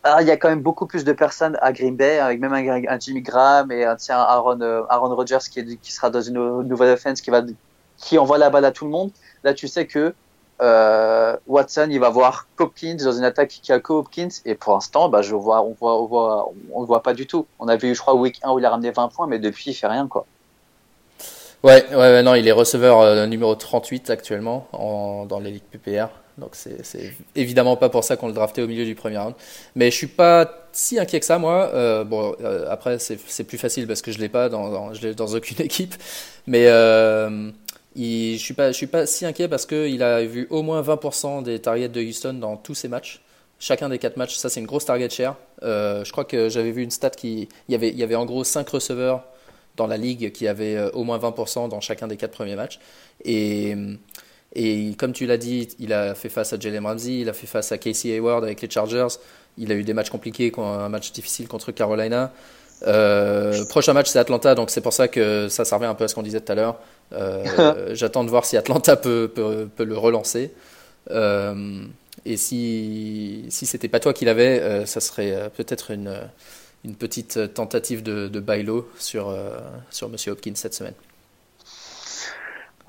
[0.04, 2.54] ah, il y a quand même beaucoup plus de personnes à Green Bay, avec même
[2.54, 6.62] un, Jimmy Graham et un, tiens, Aaron, euh, Aaron Rodgers qui, qui sera dans une
[6.62, 7.42] nouvelle offense qui va,
[7.98, 9.12] qui envoie la balle à tout le monde.
[9.44, 10.14] Là, tu sais que
[10.62, 14.30] euh, Watson, il va voir Hopkins dans une attaque qui a que Hopkins.
[14.46, 17.46] Et pour l'instant, bah, on voit, on voit, on le voit pas du tout.
[17.60, 19.72] On a vu, je crois, week 1 où il a ramené 20 points, mais depuis,
[19.72, 20.26] il fait rien, quoi.
[21.64, 26.08] Ouais, ouais, non, il est receveur euh, numéro 38 actuellement en, dans les ligues PPR.
[26.38, 29.36] Donc c'est évidemment pas pour ça qu'on le draftait au milieu du premier round.
[29.76, 31.70] Mais je suis pas si inquiet que ça, moi.
[31.74, 32.34] Euh, bon,
[32.70, 35.96] après, c'est plus facile parce que je l'ai pas dans, dans, je dans aucune équipe.
[36.48, 36.68] Mais
[38.00, 41.44] je suis pas, je suis pas si inquiet parce qu'il a vu au moins 20%
[41.44, 43.22] des targets de Houston dans tous ses matchs.
[43.60, 45.36] Chacun des quatre matchs, ça c'est une grosse target share.
[45.64, 48.16] Euh, je crois que j'avais vu une stat qui, il y avait, il y avait
[48.16, 49.26] en gros 5 receveurs
[49.76, 52.80] dans la ligue qui avaient euh, au moins 20% dans chacun des quatre premiers matchs.
[53.26, 53.76] Et,
[54.54, 57.48] et comme tu l'as dit, il a fait face à Jalen Ramsey, il a fait
[57.48, 59.08] face à Casey Hayward avec les Chargers.
[59.58, 62.32] Il a eu des matchs compliqués, un match difficile contre Carolina.
[62.88, 66.08] Euh, prochain match, c'est Atlanta, donc c'est pour ça que ça, servait un peu à
[66.08, 66.78] ce qu'on disait tout à l'heure.
[67.14, 70.54] Euh, j'attends de voir si Atlanta peut, peut, peut le relancer.
[71.12, 71.84] Euh,
[72.26, 76.14] et si, si c'était pas toi qui l'avais, euh, ça serait peut-être une,
[76.84, 79.36] une petite tentative de, de bailo sur,
[79.90, 80.96] sur Monsieur Hopkins cette semaine.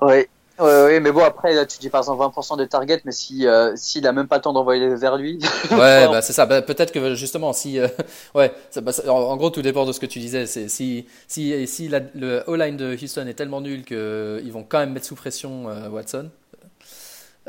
[0.01, 0.25] Oui,
[0.61, 3.73] oui, mais bon, après, là, tu dis par exemple 20% de target, mais si, euh,
[3.75, 5.39] s'il a même pas le temps d'envoyer vers lui.
[5.71, 6.45] ouais, bah, c'est ça.
[6.45, 7.87] Bah, peut-être que justement, si, euh,
[8.35, 10.45] ouais, bah, en, gros, tout dépend de ce que tu disais.
[10.45, 14.79] Si, si, si la, le O-line de Houston est tellement nul qu'ils euh, vont quand
[14.79, 16.29] même mettre sous pression Watson.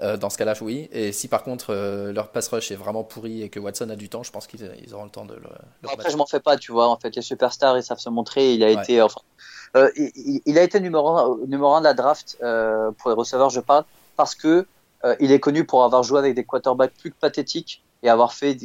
[0.01, 0.89] dans ce cas-là, oui.
[0.93, 1.75] Et si par contre
[2.13, 4.95] leur pass rush est vraiment pourri et que Watson a du temps, je pense qu'ils
[4.95, 5.91] auront le temps de le.
[5.91, 6.89] Après, je m'en fais pas, tu vois.
[6.89, 8.55] En fait, les superstars, ils savent se montrer.
[8.55, 9.21] Il a été, enfin,
[9.77, 13.51] euh, il, a été numéro un, numéro un de la draft euh, pour les receveurs,
[13.51, 13.85] je parle,
[14.17, 14.67] parce que
[15.05, 18.35] euh, il est connu pour avoir joué avec des quarterbacks plus que pathétiques et avoir
[18.35, 18.57] fait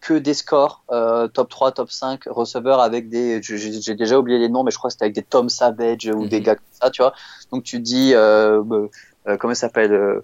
[0.00, 4.62] que des scores top 3, top 5 receveurs avec des j'ai déjà oublié les noms
[4.62, 6.44] mais je crois que c'était avec des Tom Savage ou des mhm.
[6.44, 7.14] gars comme ça tu vois
[7.50, 10.20] donc tu dis comment ça s'appelle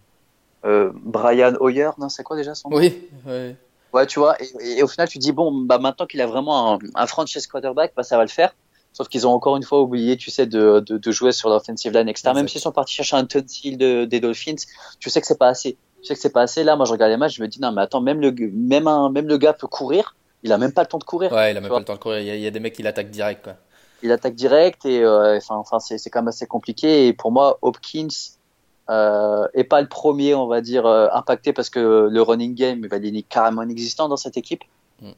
[0.62, 2.76] Brian Hoyer, non, c'est quoi déjà son nom?
[2.76, 3.54] Oui, oui.
[3.92, 6.78] Ouais, tu vois, et, au final, tu dis, bon, bah, maintenant qu'il a vraiment un,
[6.94, 8.54] un franchise quarterback, bah, ça va le faire.
[9.00, 11.90] Sauf qu'ils ont encore une fois oublié, tu sais, de, de, de jouer sur l'offensive
[11.90, 12.36] line externe.
[12.36, 14.56] Même s'ils sont partis chercher un Tunsil de, des Dolphins,
[14.98, 15.78] tu sais que c'est pas assez.
[16.02, 16.64] Tu sais que c'est pas assez.
[16.64, 18.86] Là, moi, je regarde les matchs, je me dis, non, mais attends, même le, même
[18.86, 20.16] un, même le gars peut courir.
[20.42, 21.32] Il a même pas le temps de courir.
[21.32, 22.18] Ouais, il a même pas le temps de courir.
[22.18, 23.54] Il y, a, il y a des mecs qui l'attaquent direct, quoi.
[24.02, 27.06] Il attaque direct et, euh, enfin, enfin, c'est, quand même assez compliqué.
[27.06, 28.08] Et pour moi, Hopkins,
[28.90, 32.86] euh, est pas le premier, on va dire, euh, impacté parce que le running game,
[33.02, 34.62] il est carrément inexistant dans cette équipe.
[35.00, 35.12] Mm.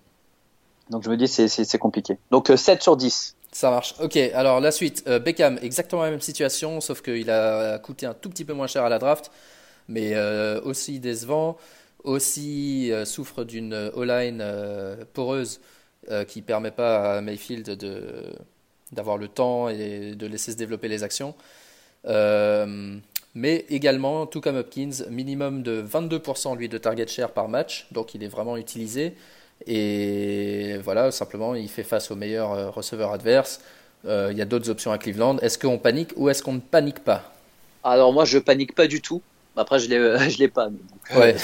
[0.91, 2.19] Donc je me dis, c'est, compliqué.
[2.31, 3.35] Donc 7 euh, sur 10.
[3.53, 3.95] Ça marche.
[4.01, 5.05] Ok, alors la suite.
[5.07, 8.67] Euh, Beckham, exactement la même situation, sauf qu'il a coûté un tout petit peu moins
[8.67, 9.31] cher à la draft,
[9.89, 11.59] mais euh, aussi décevant,
[12.03, 14.45] aussi euh, souffre d'une O-line
[15.13, 15.61] poreuse
[16.27, 18.33] qui permet pas à Mayfield de,
[18.91, 21.35] d'avoir le temps et de laisser se développer les actions.
[23.35, 28.15] mais également, tout comme Hopkins, minimum de 22% lui de target share par match, donc
[28.15, 29.15] il est vraiment utilisé.
[29.67, 33.61] Et voilà, simplement, il fait face aux meilleurs euh, receveurs adverses.
[34.05, 35.39] Euh, il y a d'autres options à Cleveland.
[35.39, 37.33] Est-ce qu'on panique ou est-ce qu'on ne panique pas?
[37.85, 39.23] Alors moi, je panique pas du tout.
[39.57, 39.99] Après, je l'ai,
[40.31, 40.69] je l'ai pas.
[41.15, 41.37] ouais.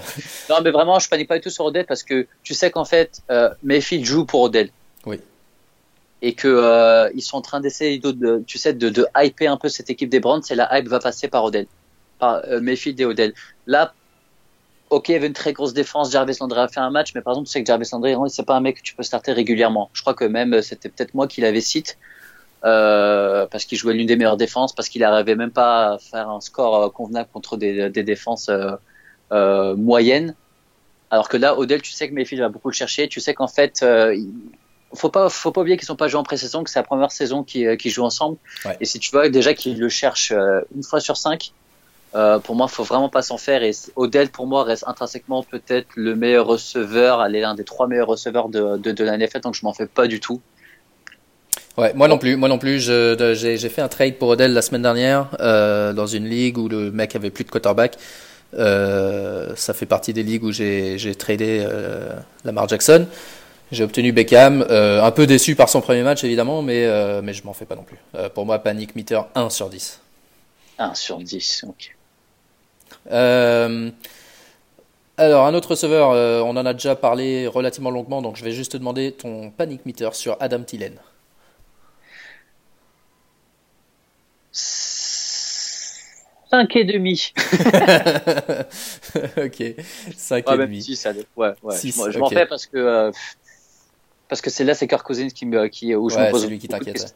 [0.50, 2.84] non, mais vraiment, je panique pas du tout sur Odell parce que tu sais qu'en
[2.84, 4.70] fait, euh, Mayfield joue pour Odell.
[5.06, 5.20] Oui.
[6.22, 9.68] Et que ils sont en train d'essayer, de, tu sais, de, de hyper un peu
[9.70, 10.42] cette équipe des Browns.
[10.50, 11.66] Et la hype va passer par Odell,
[12.18, 13.32] par Mayfield et Odell.
[13.66, 13.94] Là,
[14.90, 16.10] ok, il y avait une très grosse défense.
[16.10, 18.44] Jarvis Landry a fait un match, mais par exemple, tu sais que Jarvis Landry, c'est
[18.44, 19.88] pas un mec que tu peux starter régulièrement.
[19.92, 21.92] Je crois que même euh, c'était peut-être moi qui l'avais cité
[22.64, 26.28] euh, parce qu'il jouait l'une des meilleures défenses, parce qu'il n'arrivait même pas à faire
[26.28, 30.34] un score euh, convenable contre des, des défenses euh, moyennes.
[31.10, 33.08] Alors que là, Odell, tu sais que Mayfield va beaucoup le chercher.
[33.08, 34.16] Tu sais qu'en fait, euh,
[34.92, 37.12] faut pas, faut pas oublier qu'ils sont pas joués en pré-saison, que c'est la première
[37.12, 38.36] saison qu'ils qui jouent ensemble.
[38.64, 38.76] Ouais.
[38.80, 40.32] Et si tu vois déjà qu'ils le cherchent
[40.74, 41.52] une fois sur cinq,
[42.14, 43.62] euh, pour moi, faut vraiment pas s'en faire.
[43.62, 48.08] Et Odell, pour moi, reste intrinsèquement peut-être le meilleur receveur, est l'un des trois meilleurs
[48.08, 50.40] receveurs de, de, de la NFL, donc je m'en fais pas du tout.
[51.76, 52.80] Ouais, moi non plus, moi non plus.
[52.80, 56.90] J'ai fait un trade pour Odell la semaine dernière euh, dans une ligue où le
[56.90, 57.96] mec avait plus de quarterback.
[58.54, 61.64] Euh, ça fait partie des ligues où j'ai tradé
[62.44, 63.06] Lamar Jackson.
[63.70, 66.88] J'ai obtenu Beckham, un peu déçu par son premier match évidemment, mais,
[67.22, 67.98] mais je m'en fais pas non plus.
[68.34, 70.00] Pour moi, panic meter 1 sur 10.
[70.78, 71.94] 1 sur 10, ok.
[73.10, 73.90] Euh,
[75.16, 78.52] alors, un autre receveur, euh, on en a déjà parlé relativement longuement, donc je vais
[78.52, 80.98] juste te demander ton panic meter sur Adam Tillen.
[86.50, 87.32] 5 et demi.
[89.36, 89.62] ok,
[90.16, 90.82] 5 et demi.
[90.82, 91.76] 6, ouais, ouais.
[92.10, 93.12] je m'en fais parce que euh,
[94.28, 96.48] parce que c'est là c'est Kirk Cousins qui me qui où je ouais, me pose
[96.48, 97.14] lui qui t'inquiète.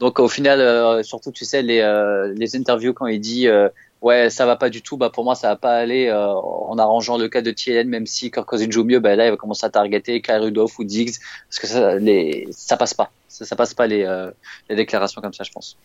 [0.00, 3.68] Donc au final, euh, surtout tu sais les euh, les interviews quand il dit euh,
[4.02, 4.96] ouais ça va pas du tout.
[4.96, 8.06] Bah pour moi ça va pas aller euh, en arrangeant le cas de TLN même
[8.06, 10.84] si Kirk Cousins joue mieux bah là il va commencer à targeter Kyle Rudolph ou
[10.84, 11.14] Diggs
[11.48, 13.10] parce que ça les ça passe pas.
[13.28, 14.30] Ça, ça passe pas les euh,
[14.68, 15.76] les déclarations comme ça je pense.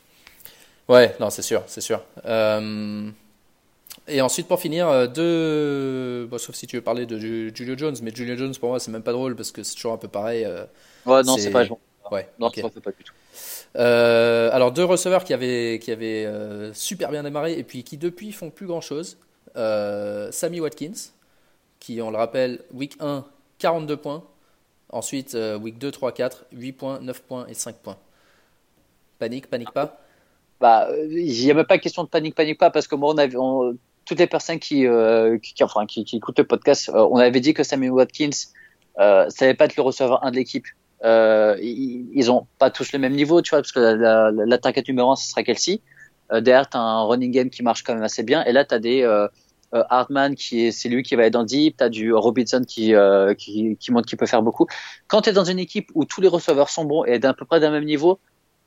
[0.88, 2.02] Ouais non c'est sûr c'est sûr.
[2.26, 3.10] Euh,
[4.08, 8.12] et ensuite pour finir deux bon, sauf si tu veux parler de Julio Jones mais
[8.14, 10.46] Julio Jones pour moi c'est même pas drôle parce que c'est toujours un peu pareil
[11.06, 11.64] ouais non c'est pas
[12.12, 12.64] ouais non okay.
[12.74, 13.14] c'est pas du tout
[13.76, 17.98] euh, alors deux receveurs qui avaient, qui avaient euh, super bien démarré et puis qui
[17.98, 19.18] depuis font plus grand chose.
[19.56, 21.12] Euh, Sammy Watkins,
[21.80, 23.26] qui on le rappelle, week 1,
[23.60, 24.24] 42 points.
[24.90, 27.98] Ensuite, week 2, 3, 4, 8 points, 9 points et 5 points.
[29.18, 30.00] Panique, panique pas
[30.60, 33.16] Bah, il n'y a même pas question de panique, panique pas, parce que moi,
[34.06, 34.86] toutes les personnes qui,
[35.42, 38.30] qui, enfin, qui, écoutent le podcast, on avait dit que Sammy Watkins,
[38.98, 40.68] ça n'allait pas être le receveur 1 de l'équipe.
[41.04, 44.82] Euh, ils, ils ont pas tous le même niveau, tu vois, parce que l'attaque la,
[44.82, 45.82] la, numéro 1, ce sera Kelsey.
[46.32, 48.44] Euh, derrière, tu as un running game qui marche quand même assez bien.
[48.46, 49.28] Et là, tu as des euh,
[49.74, 51.78] euh, Hartman, qui est, c'est lui qui va être dans deep.
[51.78, 54.68] Tu as du Robinson qui, euh, qui, qui montre qu'il peut faire beaucoup.
[55.08, 57.46] Quand tu es dans une équipe où tous les receveurs sont bons et d'à peu
[57.46, 58.20] près d'un même niveau,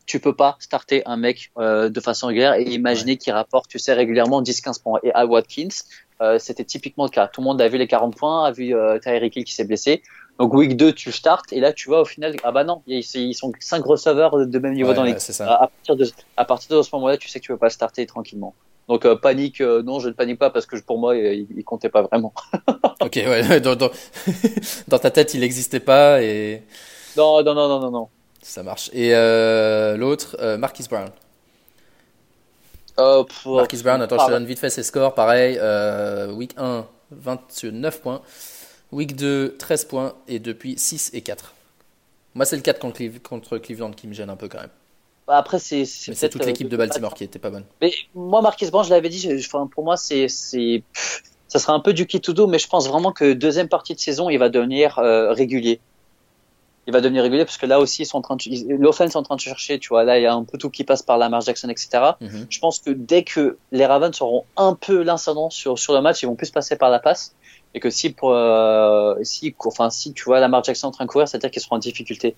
[0.06, 3.16] tu peux pas starter un mec euh, de façon régulière et imaginer ouais.
[3.16, 5.00] qu'il rapporte, tu sais, régulièrement 10-15 points.
[5.02, 5.68] Et à Watkins,
[6.22, 7.26] euh, c'était typiquement le cas.
[7.26, 9.64] Tout le monde a vu les 40 points, a vu euh, Tyreek Hill qui s'est
[9.64, 10.02] blessé.
[10.38, 13.02] Donc week 2, tu startes et là tu vois au final, ah bah non, ils,
[13.34, 15.40] sont 5 receveurs de même niveau ouais, dans ouais, l'équipe.
[15.40, 16.06] À, à, partir de,
[16.36, 18.54] à partir de ce moment-là, tu sais que tu peux pas starter tranquillement.
[18.88, 21.64] Donc euh, panique, euh, non, je ne panique pas parce que pour moi, il, il
[21.64, 22.32] comptait pas vraiment.
[23.00, 23.90] ok, ouais, dans, dans,
[24.88, 26.62] dans, ta tête, il n'existait pas et.
[27.16, 28.08] Non, non, non, non, non, non.
[28.42, 28.90] Ça marche.
[28.92, 31.08] Et euh, l'autre, euh, Marquis Brown.
[32.98, 35.14] Euh, Marquis Brown, attends, je te donne vite fait ses scores.
[35.14, 38.22] Pareil, euh, week 1, 29 points.
[38.96, 40.14] Week 2, 13 points.
[40.26, 41.52] Et depuis 6 et 4.
[42.34, 44.70] Moi, c'est le 4 contre, contre Cleveland qui me gêne un peu quand même.
[45.26, 45.84] Bah, après, c'est.
[45.84, 47.64] C'est toute l'équipe de Baltimore qui était pas bonne.
[47.82, 50.28] Mais moi, Marquis Brown, je l'avais dit, enfin, pour moi, c'est.
[50.28, 53.94] Ça sera un peu du kit to do, mais je pense vraiment que deuxième partie
[53.94, 55.78] de saison, il va devenir régulier
[56.86, 59.16] il va devenir régulier parce que là aussi ils sont en train de l'offense est
[59.16, 61.02] en train de chercher tu vois là il y a un peu tout qui passe
[61.02, 62.46] par Lamar Jackson etc mhm.
[62.48, 66.22] je pense que dès que les Ravens auront un peu l'incident sur sur le match
[66.22, 67.34] ils vont plus passer par la passe
[67.76, 71.10] et que si pour euh, si enfin si tu vois Lamar Jackson en train de
[71.10, 72.34] courir c'est à dire qu'ils seront en difficulté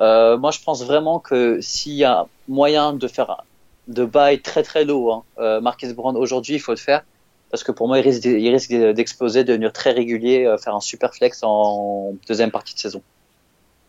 [0.00, 3.44] euh, moi je pense vraiment que s'il y a moyen de faire
[3.88, 7.02] de bail très très low hein, euh, Marcus Brown aujourd'hui il faut le faire
[7.50, 8.24] parce que pour moi il risque
[8.70, 12.80] il d'exploser de devenir très régulier euh, faire un super flex en deuxième partie de
[12.80, 13.02] saison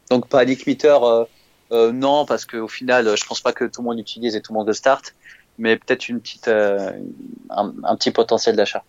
[0.09, 1.25] donc panic meter, euh,
[1.71, 4.53] euh, non, parce qu'au final, je pense pas que tout le monde utilise et tout
[4.53, 5.13] le monde le start,
[5.57, 6.91] mais peut-être une petite, euh,
[7.49, 8.83] un, petit potentiel d'achat.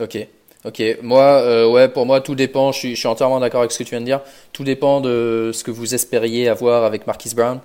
[0.00, 0.26] Ok.
[0.64, 2.72] Ok, moi, ouais, pour moi, tout dépend.
[2.72, 4.20] Je suis, entièrement d'accord avec ce que tu viens de dire.
[4.52, 7.60] Tout dépend de ce que vous espériez avoir avec Marquis Brown.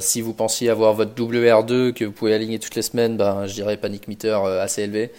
[0.00, 3.52] si vous pensiez avoir votre WR2 que vous pouvez aligner toutes les semaines, ben, je
[3.54, 5.12] dirais panic meter assez élevé.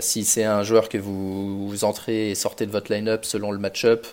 [0.00, 4.06] si c'est un joueur que vous, entrez et sortez de votre line-up selon le match-up,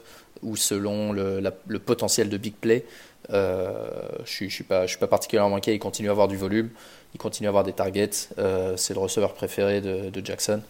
[0.44, 2.86] ou selon le, le potentiel de big play.
[3.32, 3.90] Euh,
[4.26, 5.76] je ne suis, pas, je suis pas particulièrement inquiet.
[5.76, 6.70] Il continue à avoir du volume,
[7.14, 8.30] il continue à avoir des targets.
[8.38, 10.62] Euh, c'est le receveur préféré de Jackson.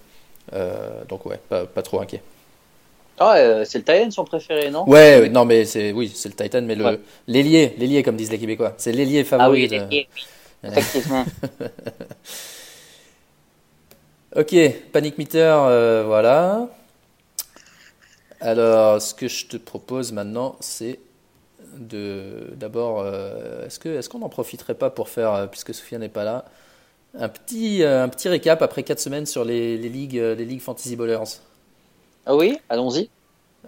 [0.54, 2.22] Euh, donc, ouais, pas, pas trop inquiet.
[3.20, 4.88] Ah, c'est le Titan son préféré, non?
[4.88, 8.38] Ouais, non, mais c'est oui, c'est le Titan, mais le l'ailier, l'ailier comme disent les
[8.38, 9.68] Québécois, c'est l'ailier favori.
[9.74, 10.08] Ah oui,
[10.64, 11.26] Effectivement.
[14.36, 14.56] ok,
[14.91, 16.70] panic meter, voilà.
[18.39, 21.00] Alors, ce que je te propose maintenant, c'est
[21.78, 25.98] de d'abord, euh, est-ce que est-ce qu'on n'en profiterait pas pour faire, euh, puisque Sophia
[25.98, 26.45] n'est pas là,
[27.20, 30.61] un petit euh, un petit récap après 4 semaines sur les, les ligues les ligues
[30.61, 31.39] fantasy bowlers.
[32.26, 33.09] Ah oui, allons-y.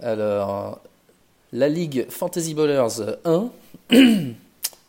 [0.01, 0.79] Alors,
[1.53, 3.49] la ligue fantasy bowlers 1.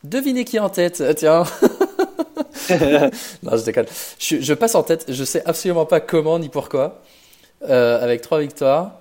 [0.04, 1.44] Devinez qui est en tête, tiens.
[2.70, 3.86] non, je déconne.
[4.18, 5.04] Je, je, passe en tête.
[5.08, 7.02] Je sais absolument pas comment ni pourquoi.
[7.62, 8.99] avec trois victoires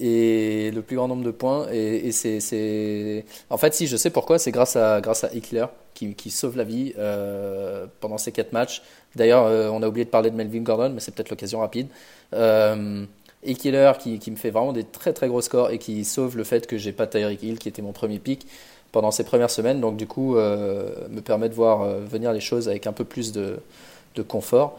[0.00, 1.68] et le plus grand nombre de points.
[1.70, 6.14] Et, c'est, En fait, si je sais pourquoi, c'est grâce à, grâce à Eckler qui,
[6.14, 8.82] qui sauve la vie euh, pendant ces quatre matchs.
[9.14, 11.88] D'ailleurs, euh, on a oublié de parler de Melvin Gordon, mais c'est peut-être l'occasion rapide.
[12.34, 13.04] Euh,
[13.44, 16.44] Eckler qui, qui, me fait vraiment des très très gros scores et qui sauve le
[16.44, 18.46] fait que j'ai pas Tyreek Hill qui était mon premier pick
[18.92, 19.80] pendant ces premières semaines.
[19.80, 23.32] Donc, du coup, euh, me permet de voir venir les choses avec un peu plus
[23.32, 23.58] de,
[24.14, 24.78] de confort.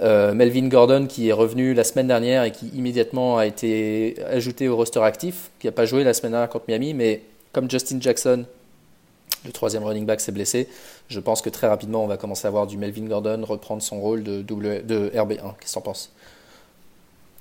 [0.00, 4.68] Euh, Melvin Gordon qui est revenu la semaine dernière et qui immédiatement a été ajouté
[4.68, 7.22] au roster actif, qui n'a pas joué la semaine dernière contre Miami, mais
[7.52, 8.44] comme Justin Jackson,
[9.44, 10.68] le troisième running back, s'est blessé,
[11.08, 14.00] je pense que très rapidement on va commencer à voir du Melvin Gordon reprendre son
[14.00, 15.54] rôle de, de RB1.
[15.58, 16.12] Qu'est-ce que tu en penses?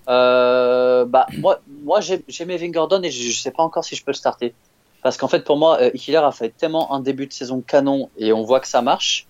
[0.09, 4.03] Euh, bah, moi, moi j'ai Melvin Gordon et je ne sais pas encore si je
[4.03, 4.55] peux le starter.
[5.03, 8.09] Parce qu'en fait, pour moi, euh, Hiller a fait tellement un début de saison canon
[8.17, 9.27] et on voit que ça marche.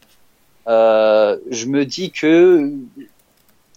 [0.65, 2.71] je me dis que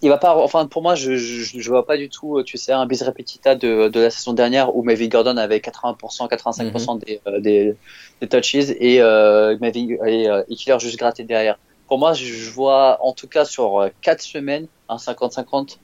[0.01, 2.85] il va pas, enfin pour moi, je, je, vois pas du tout, tu sais, un
[2.85, 6.99] bis repetita de, de la saison dernière où Melvin Gordon avait 80%, 85% mhm.
[6.99, 7.75] des, euh, des,
[8.19, 11.57] des, touches et euh, Melvin et euh, Killer juste gratté derrière.
[11.87, 15.77] Pour moi, je vois en tout cas sur 4 euh, semaines un 50-50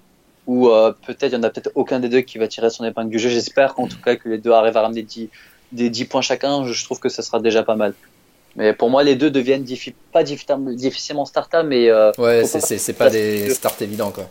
[0.47, 2.85] où euh, peut-être il y en a peut-être aucun des deux qui va tirer son
[2.85, 3.29] épingle du jeu.
[3.29, 5.29] J'espère qu'en tout cas que les deux arrivent à ramener 10,
[5.73, 6.65] des 10 points chacun.
[6.65, 7.93] Je trouve que ça sera déjà pas mal.
[8.57, 9.65] Mais pour moi, les deux deviennent
[10.11, 11.89] pas difficilement startables, mais.
[11.89, 14.25] Euh, ouais, c'est pas, pas des starts évidents, quoi.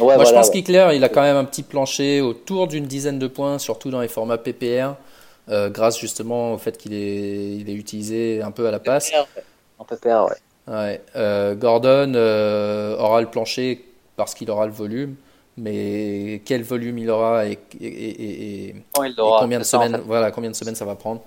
[0.00, 3.20] Ouais, moi, je pense qu'Hickler, il a quand même un petit plancher autour d'une dizaine
[3.20, 4.96] de points, surtout dans les formats PPR,
[5.48, 9.12] euh, grâce justement au fait qu'il est, il est utilisé un peu à la passe.
[9.78, 10.74] En PPR, ouais.
[10.74, 11.00] ouais.
[11.14, 12.12] Euh, Gordon
[12.98, 13.84] aura le plancher
[14.16, 15.14] parce qu'il aura le volume,
[15.56, 18.74] mais quel volume il aura et, et, et, et
[19.16, 21.22] combien de semaines, voilà, combien de semaines ça va prendre.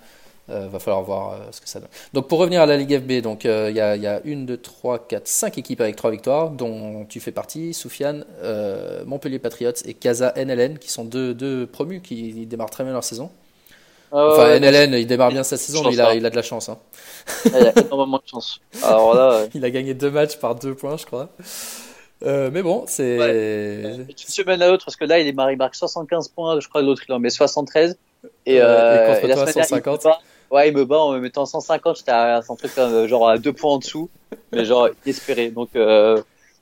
[0.50, 1.89] Euh, va falloir voir euh, ce que ça donne.
[2.14, 4.45] Donc pour revenir à la Ligue FB, donc euh, il y, a, y, a, une,
[4.45, 8.26] deux, trois, quatre, cinq équipes avec trois victoires, dont tu fais partie, Soufiane,
[9.06, 13.04] Montpellier Patriots et Casa NLN, qui sont deux, deux promus qui démarrent très bien leur
[13.04, 13.30] saison.
[14.14, 16.41] Ah enfin, NLN, il démarre bien sa saison, mais il a, il a de la
[16.41, 16.70] chance.
[16.70, 16.78] Hein.
[17.43, 18.62] il a énormément de chance.
[18.84, 21.28] Alors là, il a gagné deux matchs par deux points, je crois.
[22.24, 23.20] Euh, mais bon, c'est.
[23.20, 23.95] Ouais.
[24.08, 26.82] Une semaine à l'autre, parce que là, il est Marie marque 75 points, je crois,
[26.82, 27.98] l'autre, il en met 73.
[28.45, 30.08] Et, et, contre et la toi, 150.
[30.50, 33.38] Ouais, il me bat en me mettant 150, j'étais à un truc euh, genre à
[33.38, 34.10] deux points en dessous,
[34.54, 35.50] mais genre espéré.
[35.50, 36.22] Donc euh,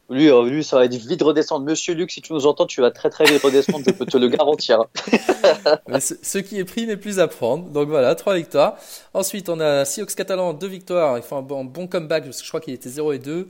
[0.09, 1.65] lui, euh, lui, ça va être vite redescendre.
[1.65, 4.17] Monsieur Luc, si tu nous entends, tu vas très très vite redescendre, je peux te
[4.17, 4.85] le garantir.
[5.99, 7.65] ce, qui est pris n'est plus à prendre.
[7.69, 8.75] Donc voilà, trois victoires.
[9.13, 11.17] Ensuite, on a Sioux Catalan, deux victoires.
[11.17, 13.47] Il fait un bon, comeback parce que je crois qu'il était 0 et 2.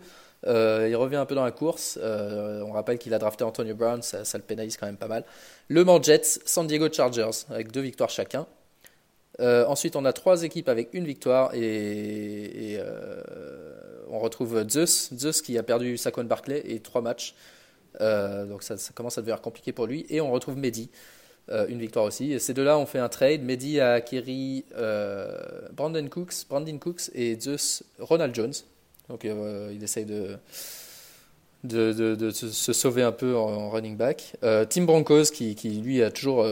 [0.47, 1.97] Euh, il revient un peu dans la course.
[2.01, 5.23] On rappelle qu'il a drafté Antonio Brown, ça, ça, le pénalise quand même pas mal.
[5.69, 8.45] Le Mans Jets, San Diego Chargers, avec deux victoires chacun.
[9.39, 12.79] Ensuite, on a trois équipes avec une victoire et,
[14.09, 17.36] on retrouve Zeus, Zeus qui a perdu Saquon Barclay et trois matchs.
[17.99, 20.05] donc ça, commence à devenir compliqué pour lui.
[20.09, 20.89] Et on retrouve Mehdi,
[21.49, 22.33] une victoire aussi.
[22.33, 23.41] Et ces deux-là ont fait un trade.
[23.43, 24.63] Mehdi a acquis
[25.73, 28.53] Brandon Cooks, Brandon Cooks et Zeus Ronald Jones.
[29.09, 30.38] Donc il essaye de
[32.31, 34.33] se sauver un peu en, running back.
[34.43, 36.45] Euh, Tim Broncos, qui, lui a toujours.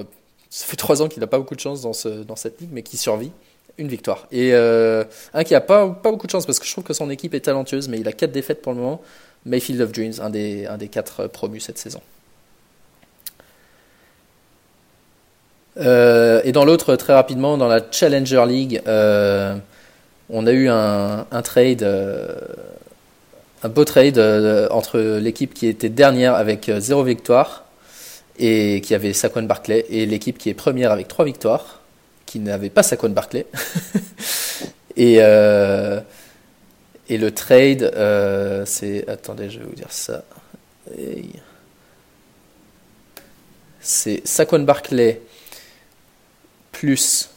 [0.53, 2.61] Euh, ça fait trois ans qu'il n'a pas beaucoup de chance dans, ce, dans cette
[2.61, 3.31] ligue, mais qui survit.
[3.79, 4.27] Une victoire.
[4.31, 6.93] Et euh, un qui a pas, pas beaucoup de chance parce que je trouve que
[6.93, 9.01] son équipe est talentueuse, mais il a quatre défaites pour le moment.
[9.45, 12.01] Mayfield of Dreams, un des, un des quatre promus cette saison.
[15.75, 21.83] et dans l'autre, très rapidement, dans la Challenger League, on a eu un, un trade
[23.63, 27.62] un beau trade euh, entre l'équipe qui était dernière avec euh, zéro victoire
[28.38, 31.81] et qui avait Saquon Barclay et l'équipe qui est première avec trois victoires
[32.25, 33.45] qui n'avait pas Saquon Barclay.
[34.95, 35.99] et, euh,
[37.09, 37.91] et le trade,
[38.65, 39.07] c'est.
[39.07, 40.23] Attendez, je vais vous dire ça.
[43.79, 45.21] C'est Saquon Barclay
[46.71, 47.29] plus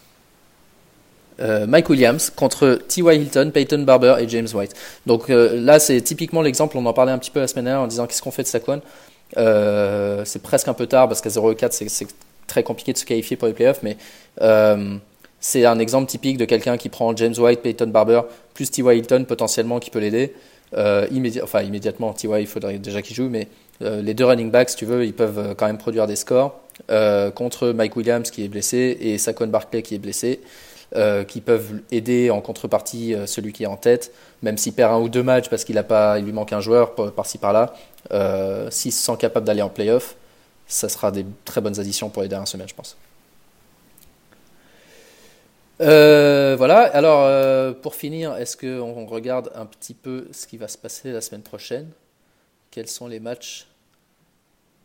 [1.40, 3.20] euh, Mike Williams contre T.Y.
[3.20, 4.74] Hilton, Peyton Barber et James White.
[5.04, 7.82] Donc euh, là, c'est typiquement l'exemple, on en parlait un petit peu la semaine dernière
[7.82, 8.80] en disant qu'est-ce qu'on fait de Saquon.
[9.36, 12.06] Euh, c'est presque un peu tard parce qu'à 0-4, c'est
[12.46, 13.96] très compliqué de se qualifier pour les playoffs, mais
[15.40, 18.22] c'est un exemple typique de quelqu'un qui prend James White, Peyton Barber,
[18.54, 18.98] plus T.Y.
[18.98, 20.32] Hilton potentiellement qui peut l'aider.
[20.72, 22.40] enfin, immédiatement, T.Y.
[22.40, 23.48] il faudrait déjà qu'il joue, mais
[23.80, 26.58] les deux running backs, si tu veux, ils peuvent quand même produire des scores
[27.34, 30.40] contre Mike Williams qui est blessé et Saquon Barkley qui est blessé.
[30.94, 34.12] Euh, qui peuvent aider en contrepartie euh, celui qui est en tête,
[34.42, 36.60] même s'il perd un ou deux matchs parce qu'il a pas, il lui manque un
[36.60, 37.74] joueur par-ci par-là.
[38.12, 40.16] Euh, S'il se sent capable d'aller en playoff,
[40.66, 42.96] ça sera des très bonnes additions pour les dernières semaines, je pense.
[45.78, 51.12] voilà, alors pour finir, est-ce qu'on regarde un petit peu ce qui va se passer
[51.12, 51.90] la semaine prochaine?
[52.70, 53.68] Quels sont les matchs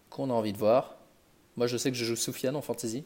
[0.09, 0.95] qu'on a envie de voir?
[1.57, 3.03] Moi je sais que je joue Soufiane en fantasy.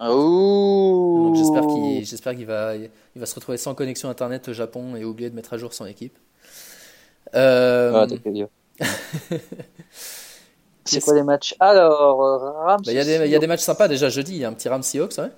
[0.00, 1.22] Oh.
[1.26, 4.96] Donc j'espère qu'il j'espère qu'il va il va se retrouver sans connexion internet au Japon
[4.96, 6.18] et oublier de mettre à jour son équipe.
[7.34, 7.92] Euh...
[7.94, 8.06] Ah,
[10.84, 11.54] C'est quoi les matchs?
[11.60, 12.18] Alors
[12.64, 12.82] Rams.
[12.84, 14.32] Bah, il y a des il y a des matchs sympas déjà jeudi.
[14.32, 15.30] Il y a un petit Rams Seahawks ouais,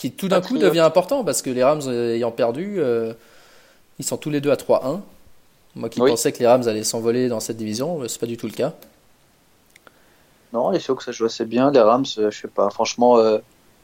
[0.00, 3.12] qui tout d'un coup devient important parce que les Rams euh, ayant perdu, euh,
[3.98, 5.00] ils sont tous les deux à 3-1.
[5.76, 8.46] Moi qui pensais que les Rams allaient s'envoler dans cette division, c'est pas du tout
[8.46, 8.72] le cas.
[10.54, 11.72] Non, les Seahawks, ça joue assez bien.
[11.72, 12.70] Les Rams, euh, je sais pas.
[12.70, 13.38] Franchement, euh,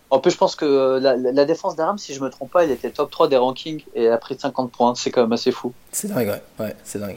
[0.08, 2.62] en plus, je pense que euh, la, défense des Rams, si je me trompe pas,
[2.62, 4.94] elle était top 3 des rankings et elle a pris 50 points.
[4.94, 5.72] C'est quand même assez fou.
[5.90, 6.42] C'est dingue, ouais.
[6.60, 7.16] ouais c'est dingue.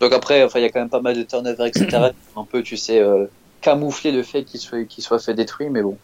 [0.00, 2.10] Donc après, enfin, il y a quand même pas mal de turnover, etc.
[2.36, 3.02] un peu, tu sais,
[3.62, 5.96] camoufler le fait qu'il soit, soit fait détruire, mais bon.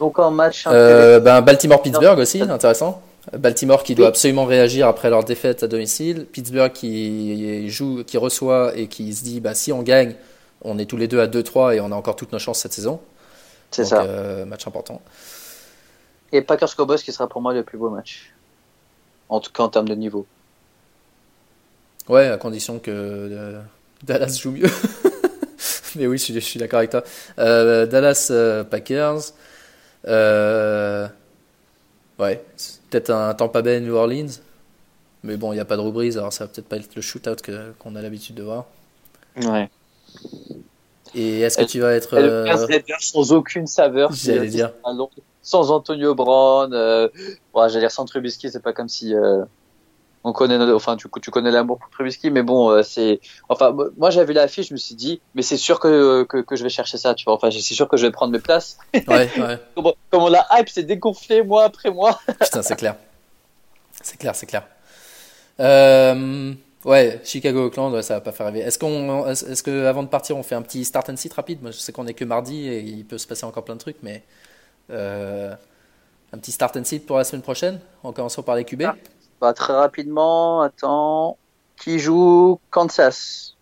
[0.00, 0.64] Donc en match.
[0.64, 3.00] ben, Baltimore-Pittsburgh aussi, intéressant.
[3.38, 6.26] Baltimore qui doit absolument réagir après leur défaite à domicile.
[6.32, 10.16] Pittsburgh qui joue, qui reçoit et qui se dit, bah, si on gagne,
[10.64, 12.72] on est tous les deux à 2-3 et on a encore toutes nos chances cette
[12.72, 13.00] saison.
[13.70, 14.02] C'est ça.
[14.02, 15.00] Euh, match important.
[16.30, 18.32] Et Packers Cowboys qui sera pour moi le plus beau match.
[19.28, 20.26] En tout cas en termes de niveau.
[22.08, 23.60] Ouais, à condition que euh,
[24.02, 24.68] Dallas joue mieux.
[25.96, 27.04] Mais oui, je suis, d'accord avec toi.
[27.38, 28.32] Euh, Dallas
[28.70, 29.32] Packers.
[32.18, 32.44] ouais,
[32.90, 34.40] peut-être un Tampa Bay New Orleans.
[35.22, 37.02] Mais bon, il n'y a pas de rubrique, alors ça va peut-être pas être le
[37.02, 37.36] shootout
[37.78, 38.66] qu'on a l'habitude de voir.
[39.36, 39.70] Ouais.
[41.14, 42.14] Et est-ce que tu vas être.
[42.14, 42.46] Euh...
[43.00, 44.12] sans aucune saveur.
[44.12, 44.72] J'allais dire.
[45.42, 46.72] Sans Antonio Brown.
[46.72, 47.08] Euh...
[47.54, 49.14] j'allais dire sans Trubisky, c'est pas comme si.
[49.14, 49.44] Euh...
[50.24, 54.10] On connaît, enfin, tu, tu connais l'amour pour Trubisky, mais bon, euh, c'est, enfin, moi
[54.10, 56.96] j'avais l'affiche, je me suis dit, mais c'est sûr que, que, que, je vais chercher
[56.96, 58.78] ça, tu vois, enfin, c'est sûr que je vais prendre mes places.
[59.08, 59.28] Ouais,
[60.10, 62.20] comment, la hype s'est dégonflée mois après mois.
[62.40, 62.94] Putain, c'est clair.
[64.00, 64.62] C'est clair, c'est clair.
[65.58, 66.54] Euh,
[66.84, 68.60] Ouais, Chicago-Oakland, ouais, ça va pas faire rêver.
[68.60, 71.62] Est-ce qu'on, est-ce que avant de partir, on fait un petit start and sit rapide?
[71.62, 73.80] Moi, je sais qu'on est que mardi et il peut se passer encore plein de
[73.80, 74.24] trucs, mais
[74.90, 75.54] euh,
[76.32, 78.82] un petit start and sit pour la semaine prochaine, en commençant par les QB.
[78.82, 78.96] Ah,
[79.40, 81.36] bah, très rapidement, attends,
[81.80, 83.54] qui joue Kansas?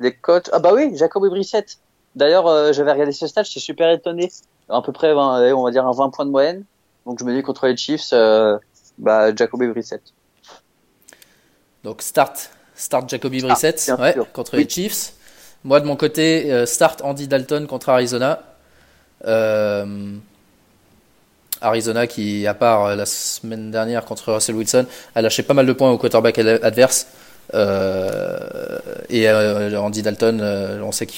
[0.00, 1.78] Les coachs Ah bah oui, Jacob Brissett.
[2.14, 4.30] D'ailleurs, euh, j'avais regardé ce stage, j'étais super étonné.
[4.68, 6.64] À peu près, on va dire un 20 points de moyenne.
[7.06, 8.58] Donc je me dis contre les Chiefs, euh,
[8.98, 10.02] bah Jacob Brissett.
[11.82, 13.92] Donc start Start Jacoby Brissett
[14.32, 15.12] contre les Chiefs.
[15.64, 18.40] Moi, de mon côté, euh, start Andy Dalton contre Arizona.
[19.26, 20.14] Euh,
[21.60, 25.66] Arizona qui, à part euh, la semaine dernière contre Russell Wilson, a lâché pas mal
[25.66, 27.08] de points au quarterback adverse.
[27.54, 28.78] Euh,
[29.08, 31.12] et euh, Andy Dalton, euh, on sait que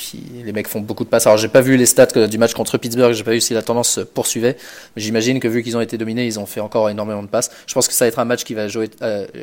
[0.45, 1.27] les mecs font beaucoup de passes.
[1.27, 3.63] Alors j'ai pas vu les stats du match contre Pittsburgh, j'ai pas vu si la
[3.63, 4.57] tendance se poursuivait,
[4.95, 7.51] mais j'imagine que vu qu'ils ont été dominés, ils ont fait encore énormément de passes.
[7.67, 8.91] Je pense que ça va être un match qui va jouer,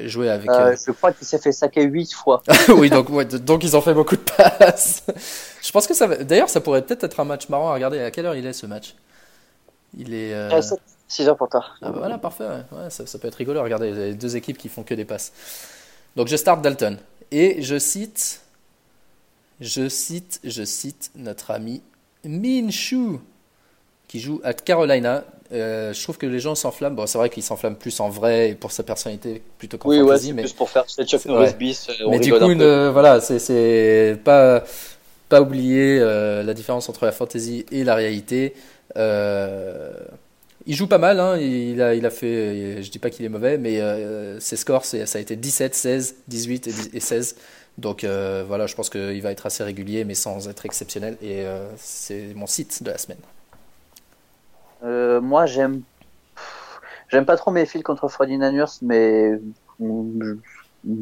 [0.05, 0.49] jouer avec.
[0.49, 2.41] je crois qu'il s'est fait saquer 8 fois.
[2.69, 3.11] oui, donc
[3.43, 5.03] donc ils ont fait beaucoup de passes.
[5.61, 6.07] je pense que ça.
[6.07, 7.99] D'ailleurs, ça pourrait peut-être être un match marrant à regarder.
[7.99, 8.95] À quelle heure il est ce match?
[9.97, 10.33] Il est.
[11.09, 11.77] 6 heures pour tard.
[11.81, 12.43] Ah bah voilà, parfait.
[12.43, 12.89] Ouais.
[12.89, 13.63] ça, ça, peut être rigolo.
[13.63, 15.31] Regardez, les deux équipes qui font que des passes.
[16.15, 16.97] Donc je start Dalton.
[17.31, 18.41] Et je cite,
[19.59, 21.81] je cite, je cite notre ami
[22.23, 23.19] Minshew,
[24.07, 25.25] qui joue à Carolina.
[25.51, 26.95] Euh, je trouve que les gens s'enflamment.
[26.95, 29.99] Bon, c'est vrai qu'il s'enflamme plus en vrai et pour sa personnalité plutôt qu'en oui,
[29.99, 30.27] fantasy.
[30.27, 31.89] Ouais, mais plus pour faire Chuck Norris bis.
[32.09, 32.55] Mais du coup,
[32.91, 34.63] voilà, c'est pas
[35.29, 38.53] pas oublier euh, la différence entre la fantasy et la réalité.
[38.95, 39.91] Euh,
[40.67, 41.37] il joue pas mal, hein.
[41.37, 44.83] il, a, il a fait, je dis pas qu'il est mauvais, mais euh, ses scores,
[44.83, 47.37] ça a été 17, 16, 18 et, 16.
[47.77, 51.17] Donc euh, voilà, je pense qu'il va être assez régulier, mais sans être exceptionnel.
[51.21, 53.19] Et euh, c'est mon site de la semaine.
[55.23, 55.83] moi, j'aime,
[57.07, 59.39] j'aime pas trop mes fils contre 49ers, mais
[59.79, 60.33] je,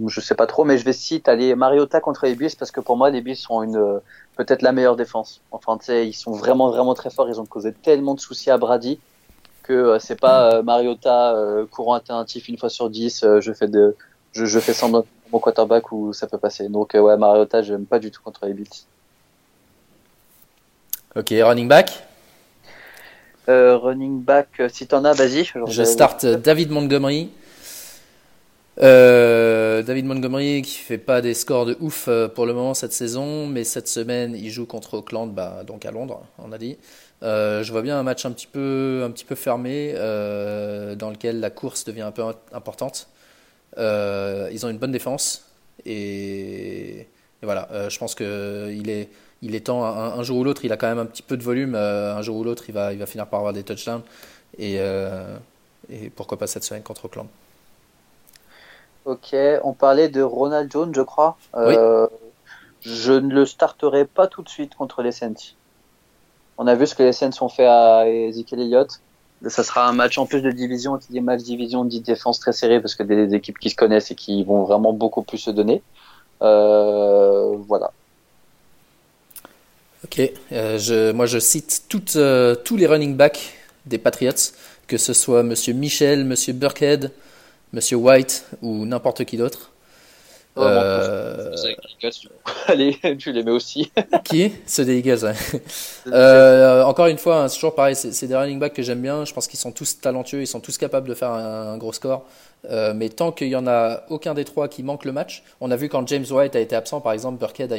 [0.08, 2.98] je, sais pas trop, mais je vais citer aller Mariota contre les parce que pour
[2.98, 4.00] moi, les Bills sont une
[4.38, 5.42] peut-être la meilleure défense.
[5.50, 7.30] Enfin, tu sais, ils sont vraiment vraiment très forts.
[7.30, 9.00] Ils ont causé tellement de soucis à Brady
[9.66, 13.68] que euh, c'est pas euh, Mariota euh, courant alternatif une fois sur 10, je fais
[13.68, 13.96] de
[14.34, 16.70] je, je fais semblant mon quarterback où ça peut passer.
[16.70, 18.86] Donc ouais, Mariota, j'aime pas du tout contre les Bills.
[21.16, 22.04] Ok, running back?
[23.48, 25.46] Running back, si t'en as, vas-y.
[25.68, 27.30] Je start David Montgomery.
[28.78, 33.64] David Montgomery qui fait pas des scores de ouf pour le moment cette saison, mais
[33.64, 36.78] cette semaine il joue contre Auckland, bah, donc à Londres, on a dit.
[37.26, 41.10] Euh, je vois bien un match un petit peu, un petit peu fermé euh, dans
[41.10, 42.24] lequel la course devient un peu
[42.54, 43.08] importante.
[43.78, 45.44] Euh, ils ont une bonne défense
[45.86, 47.08] et,
[47.42, 49.10] voilà, je pense qu'il est,
[49.42, 51.44] il est temps, un, jour ou l'autre, il a quand même un petit peu de
[51.44, 54.02] volume, un jour ou l'autre, il va, il va finir par avoir des touchdowns
[54.58, 54.78] et,
[55.90, 57.28] et pourquoi pas cette semaine contre Auckland.
[59.06, 61.38] Ok, on parlait de Ronald Jones, je crois.
[61.56, 61.76] Oui.
[62.82, 65.56] Je ne le starterai pas tout de suite contre les Saints.
[66.58, 69.02] On a vu ce que les Saints ont fait à Ezekiel Elliott.
[69.48, 72.54] Ça sera un match en plus de division, qui dit match division, dit défense très
[72.54, 75.52] serré parce que des, équipes qui se connaissent et qui vont vraiment beaucoup plus se
[75.52, 75.82] donner.
[76.42, 77.92] Euh, voilà.
[80.06, 83.54] Ok, euh, je, moi je cite toutes, euh, tous les running backs
[83.86, 84.54] des Patriots,
[84.88, 87.12] que ce soit Monsieur Michel, Monsieur Burkhead,
[87.74, 89.72] Monsieur White ou n'importe qui d'autre.
[90.58, 91.54] Euh...
[92.68, 93.92] Allez, tu les mets aussi.
[94.24, 94.54] Qui?
[94.78, 95.34] Des Eagles, ouais.
[96.08, 99.26] euh, encore une fois, hein, c'est toujours pareil, c'est des running backs que j'aime bien.
[99.26, 102.26] Je pense qu'ils sont tous talentueux, ils sont tous capables de faire un, gros score.
[102.70, 105.70] Euh, mais tant qu'il y en a aucun des trois qui manque le match, on
[105.72, 107.78] a vu quand James White a été absent, par exemple, Burkhead a,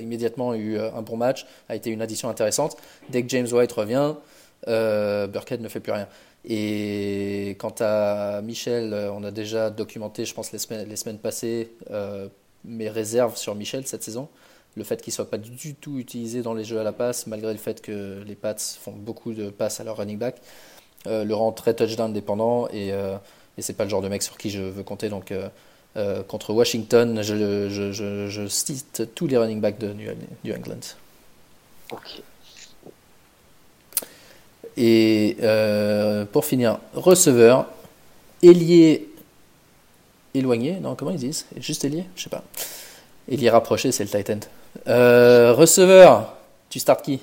[0.00, 2.76] immédiatement eu un bon match, a été une addition intéressante.
[3.10, 4.14] Dès que James White revient,
[4.68, 6.08] euh, Burkhead ne fait plus rien.
[6.44, 12.28] Et quant à Michel, euh, on a déjà documenté, je pense, les semaines, passées, euh,
[12.64, 14.28] mes réserves sur Michel cette saison.
[14.76, 17.26] Le fait qu'il ne soit pas du tout utilisé dans les jeux à la passe,
[17.26, 20.36] malgré le fait que les Pats font beaucoup de passes à leur running back,
[21.04, 24.48] le rend très touchdown dépendant et, et c'est pas le genre de mec sur qui
[24.48, 25.10] je veux compter.
[25.10, 25.30] Donc
[26.26, 27.68] contre Washington, je,
[28.30, 30.80] je, cite tous les running backs de New England.
[31.90, 32.22] Ok.
[34.76, 37.66] Et euh, pour finir, receveur,
[38.42, 39.08] ailier
[40.34, 41.46] éloigné, non, comment ils disent?
[41.58, 42.04] Juste ailier?
[42.16, 42.42] Je sais pas.
[43.28, 44.40] Ailier rapproché, c'est le Titan.
[44.88, 46.34] Euh, receveur,
[46.70, 47.20] tu startes qui?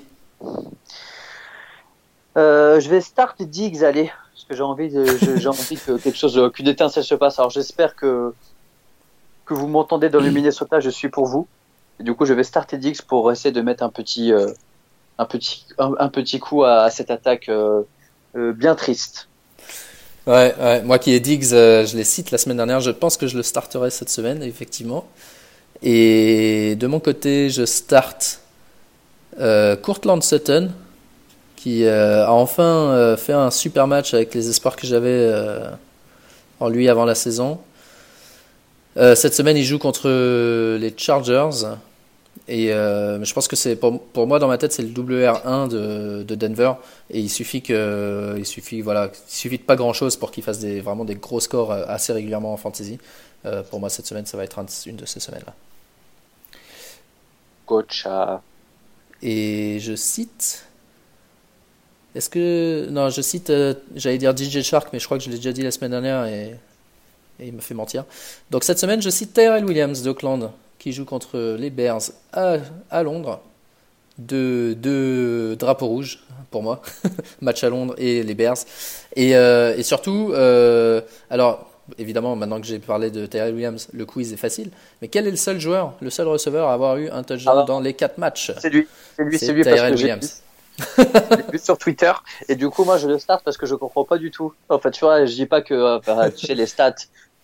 [2.38, 4.12] Euh, Je vais start Diggs, allez.
[4.34, 5.06] Parce que j'ai envie, de,
[5.38, 7.40] j'ai envie que quelque chose, qu'une étincelle se passe.
[7.40, 8.34] Alors j'espère que,
[9.46, 11.48] que vous m'entendez dans le Minnesota, je suis pour vous.
[12.00, 14.32] Et du coup, je vais starter Diggs pour essayer de mettre un petit,
[15.20, 17.82] un petit, un, petit coup à, cette attaque euh,
[18.38, 19.28] euh, bien triste.
[20.26, 23.28] Ouais, moi qui ai Diggs, euh, je les cite la semaine dernière, je pense que
[23.28, 25.06] je le starterai cette semaine, effectivement.
[25.84, 28.40] Et de mon côté, je starte
[29.82, 30.72] Courtland Sutton,
[31.56, 35.34] qui a enfin fait un super match avec les espoirs que j'avais
[36.60, 37.60] en lui avant la saison.
[38.98, 40.10] cette semaine, il joue contre
[40.78, 41.66] les Chargers.
[42.48, 45.68] Et euh, je pense que c'est pour, pour, moi dans ma tête c'est le WR1
[45.68, 46.74] de, de, Denver
[47.12, 50.44] et il suffit que il suffit voilà il suffit de pas grand chose pour qu'il
[50.44, 52.98] fasse des vraiment des gros scores euh, assez régulièrement en fantasy.
[53.46, 55.54] Euh, pour moi cette semaine ça va être une de ces semaines là.
[57.68, 58.42] Gotcha.
[59.22, 60.66] Et je cite
[62.16, 63.54] est-ce que non je cite
[63.96, 66.26] j'allais dire DJ Shark mais je crois que je l'ai déjà dit la semaine dernière
[66.26, 66.56] et
[67.40, 68.06] et il me fait mentir.
[68.52, 72.02] Donc cette semaine, je cite Tyrell Williams d'Auckland, qui joue contre les Bears
[72.34, 72.58] à,
[72.90, 73.42] à Londres.
[74.18, 76.82] Deux, deux drapeaux rouges pour moi,
[77.42, 78.58] match à Londres et les Bears.
[79.16, 84.06] Et, euh, et surtout, euh, alors évidemment, maintenant que j'ai parlé de Tyrell Williams, le
[84.06, 84.72] quiz est facile.
[85.02, 87.64] Mais quel est le seul joueur, le seul receveur à avoir eu un touchdown ah
[87.64, 88.52] dans les quatre matchs?
[88.60, 90.42] C'est lui, c'est lui, c'est lui parce que Williams.
[91.52, 92.12] Vu sur Twitter
[92.48, 94.54] et du coup moi je le start parce que je comprends pas du tout.
[94.70, 96.96] En fait tu vois je dis pas que euh, tu sais les stats.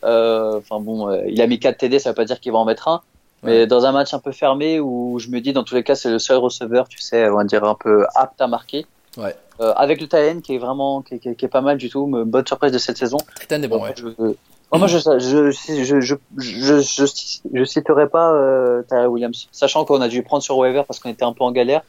[0.05, 2.59] Euh, enfin bon euh, il a mis 4 TD ça veut pas dire qu'il va
[2.59, 3.01] en mettre un.
[3.45, 5.95] Mais dans un match un peu fermé où je me dis dans tous les cas
[5.95, 8.85] c'est le seul receveur tu sais on va dire un peu apte à marquer.
[9.17, 9.35] Ouais.
[9.61, 12.05] Euh, avec le Titan qui est vraiment qui, qui, qui, est pas mal du tout,
[12.07, 13.17] bonne surprise de cette saison.
[13.39, 13.93] Titan est bon, ouais.
[13.95, 14.35] Je,
[14.77, 17.05] moi, je, je, je, je, je,
[17.53, 21.09] je, citerai pas euh, Tyler Williams, sachant qu'on a dû prendre sur waiver parce qu'on
[21.09, 21.81] était un peu en galère.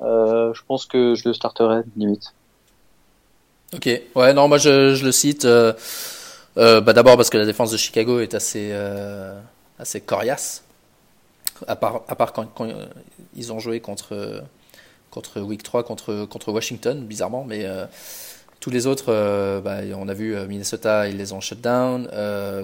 [0.00, 2.32] Euh, je pense que je le starterai limite.
[3.74, 5.44] Ok, ouais, non, moi je, je le cite.
[5.44, 5.72] Euh,
[6.56, 9.38] euh, bah, D'abord parce que la défense de Chicago est assez, euh,
[9.78, 10.62] assez coriace.
[11.66, 12.68] À part, à part quand, quand
[13.34, 14.42] ils ont joué contre
[15.16, 17.86] contre Week 3 contre, contre Washington, bizarrement, mais euh,
[18.60, 22.06] tous les autres, euh, bah, on a vu euh, Minnesota, ils les ont shut down.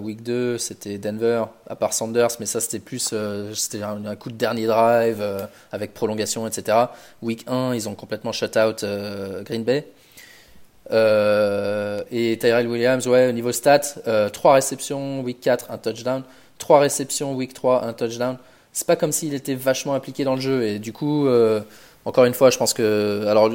[0.00, 3.14] week 2, c'était Denver, à part Sanders, mais ça c'était plus
[3.54, 5.24] c'était un, coup de dernier drive
[5.72, 6.76] avec prolongation, etc.
[7.22, 8.84] Week 1, ils ont complètement shut out
[9.44, 9.86] Green Bay.
[10.90, 13.94] et Tyrell Williams, ouais, au niveau stats,
[14.30, 16.22] 3 réceptions, week 4, un touchdown.
[16.58, 18.36] 3 réceptions, week 3, un touchdown.
[18.72, 20.64] C'est pas comme s'il était vachement impliqué dans le jeu.
[20.64, 21.28] Et du coup,
[22.04, 23.26] encore une fois, je pense que.
[23.26, 23.50] Alors,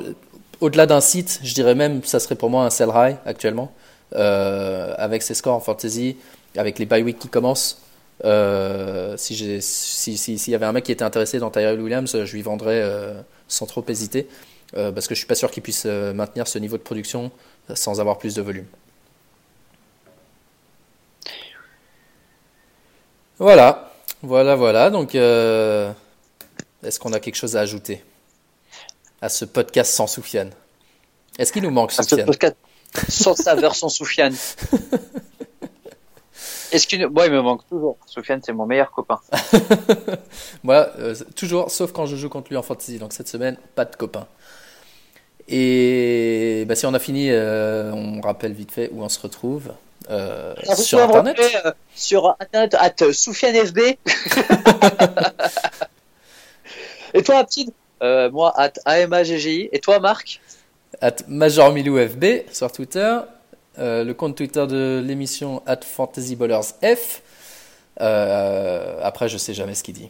[0.62, 3.72] au-delà d'un site, je dirais même ça serait pour moi un sell high actuellement.
[4.16, 6.16] Euh, avec ses scores en fantasy,
[6.56, 7.82] avec les bye week qui commencent.
[8.24, 9.62] Euh, si s'il
[10.18, 12.82] si, si, y avait un mec qui était intéressé dans Tyrell Williams, je lui vendrais
[12.82, 13.14] euh,
[13.48, 14.28] sans trop hésiter.
[14.76, 17.32] Euh, parce que je suis pas sûr qu'il puisse euh, maintenir ce niveau de production
[17.74, 18.66] sans avoir plus de volume.
[23.40, 23.87] Voilà,
[24.22, 24.90] voilà, voilà.
[24.90, 28.04] Donc, est-ce qu'on a quelque chose à ajouter
[29.22, 30.52] à ce podcast sans Soufiane?
[31.38, 32.26] Est-ce qu'il nous manque Soufiane?
[32.26, 32.56] podcast
[33.10, 34.36] sans saveur, sans Soufiane.
[36.72, 37.98] Est-ce qu'il moi il me manque toujours.
[38.06, 39.22] Soufiane c'est mon meilleur copain.
[40.64, 43.00] moi euh, toujours, sauf quand je joue contre lui en fantasy.
[43.00, 44.28] Donc cette semaine pas de copain.
[45.48, 49.72] Et bah, si on a fini, euh, on rappelle vite fait où on se retrouve.
[50.10, 51.38] Euh, sur internet.
[51.96, 53.80] sur internet at Soufiane FB.
[57.14, 59.70] Et toi, petite euh, moi, at AMAGGI.
[59.72, 60.40] Et toi, Marc
[61.02, 63.18] At MajorMilouFB sur Twitter.
[63.80, 67.22] Euh, le compte Twitter de l'émission at FantasyBallersF.
[68.02, 70.10] Euh, après, je sais jamais ce qu'il dit.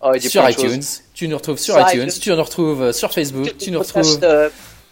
[0.00, 0.82] Oh, sur iTunes.
[1.14, 3.56] Tu nous retrouves sur, iTunes, Tu nous retrouves euh, sur Facebook.
[3.58, 4.20] tu nous retrouves.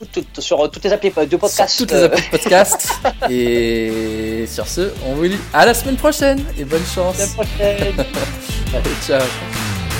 [0.03, 1.79] Euh, sur toutes les applis de podcast.
[1.79, 2.89] toutes les applis de podcast.
[3.31, 7.21] et sur ce, on vous dit à la semaine prochaine et bonne chance.
[7.21, 7.95] À la prochaine.
[8.75, 9.21] Allez, ciao.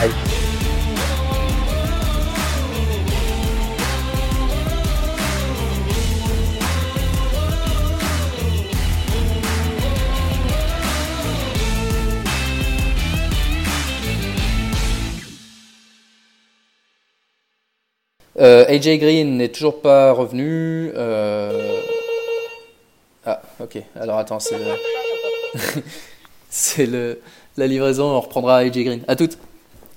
[0.01, 0.52] Allez.
[18.43, 20.91] Euh, AJ Green n'est toujours pas revenu.
[20.97, 21.79] Euh...
[23.25, 23.79] Ah, ok.
[23.99, 24.65] Alors attends, c'est le...
[26.51, 27.21] c'est le...
[27.57, 28.05] la livraison.
[28.05, 29.01] On reprendra AJ Green.
[29.07, 29.39] À toutes.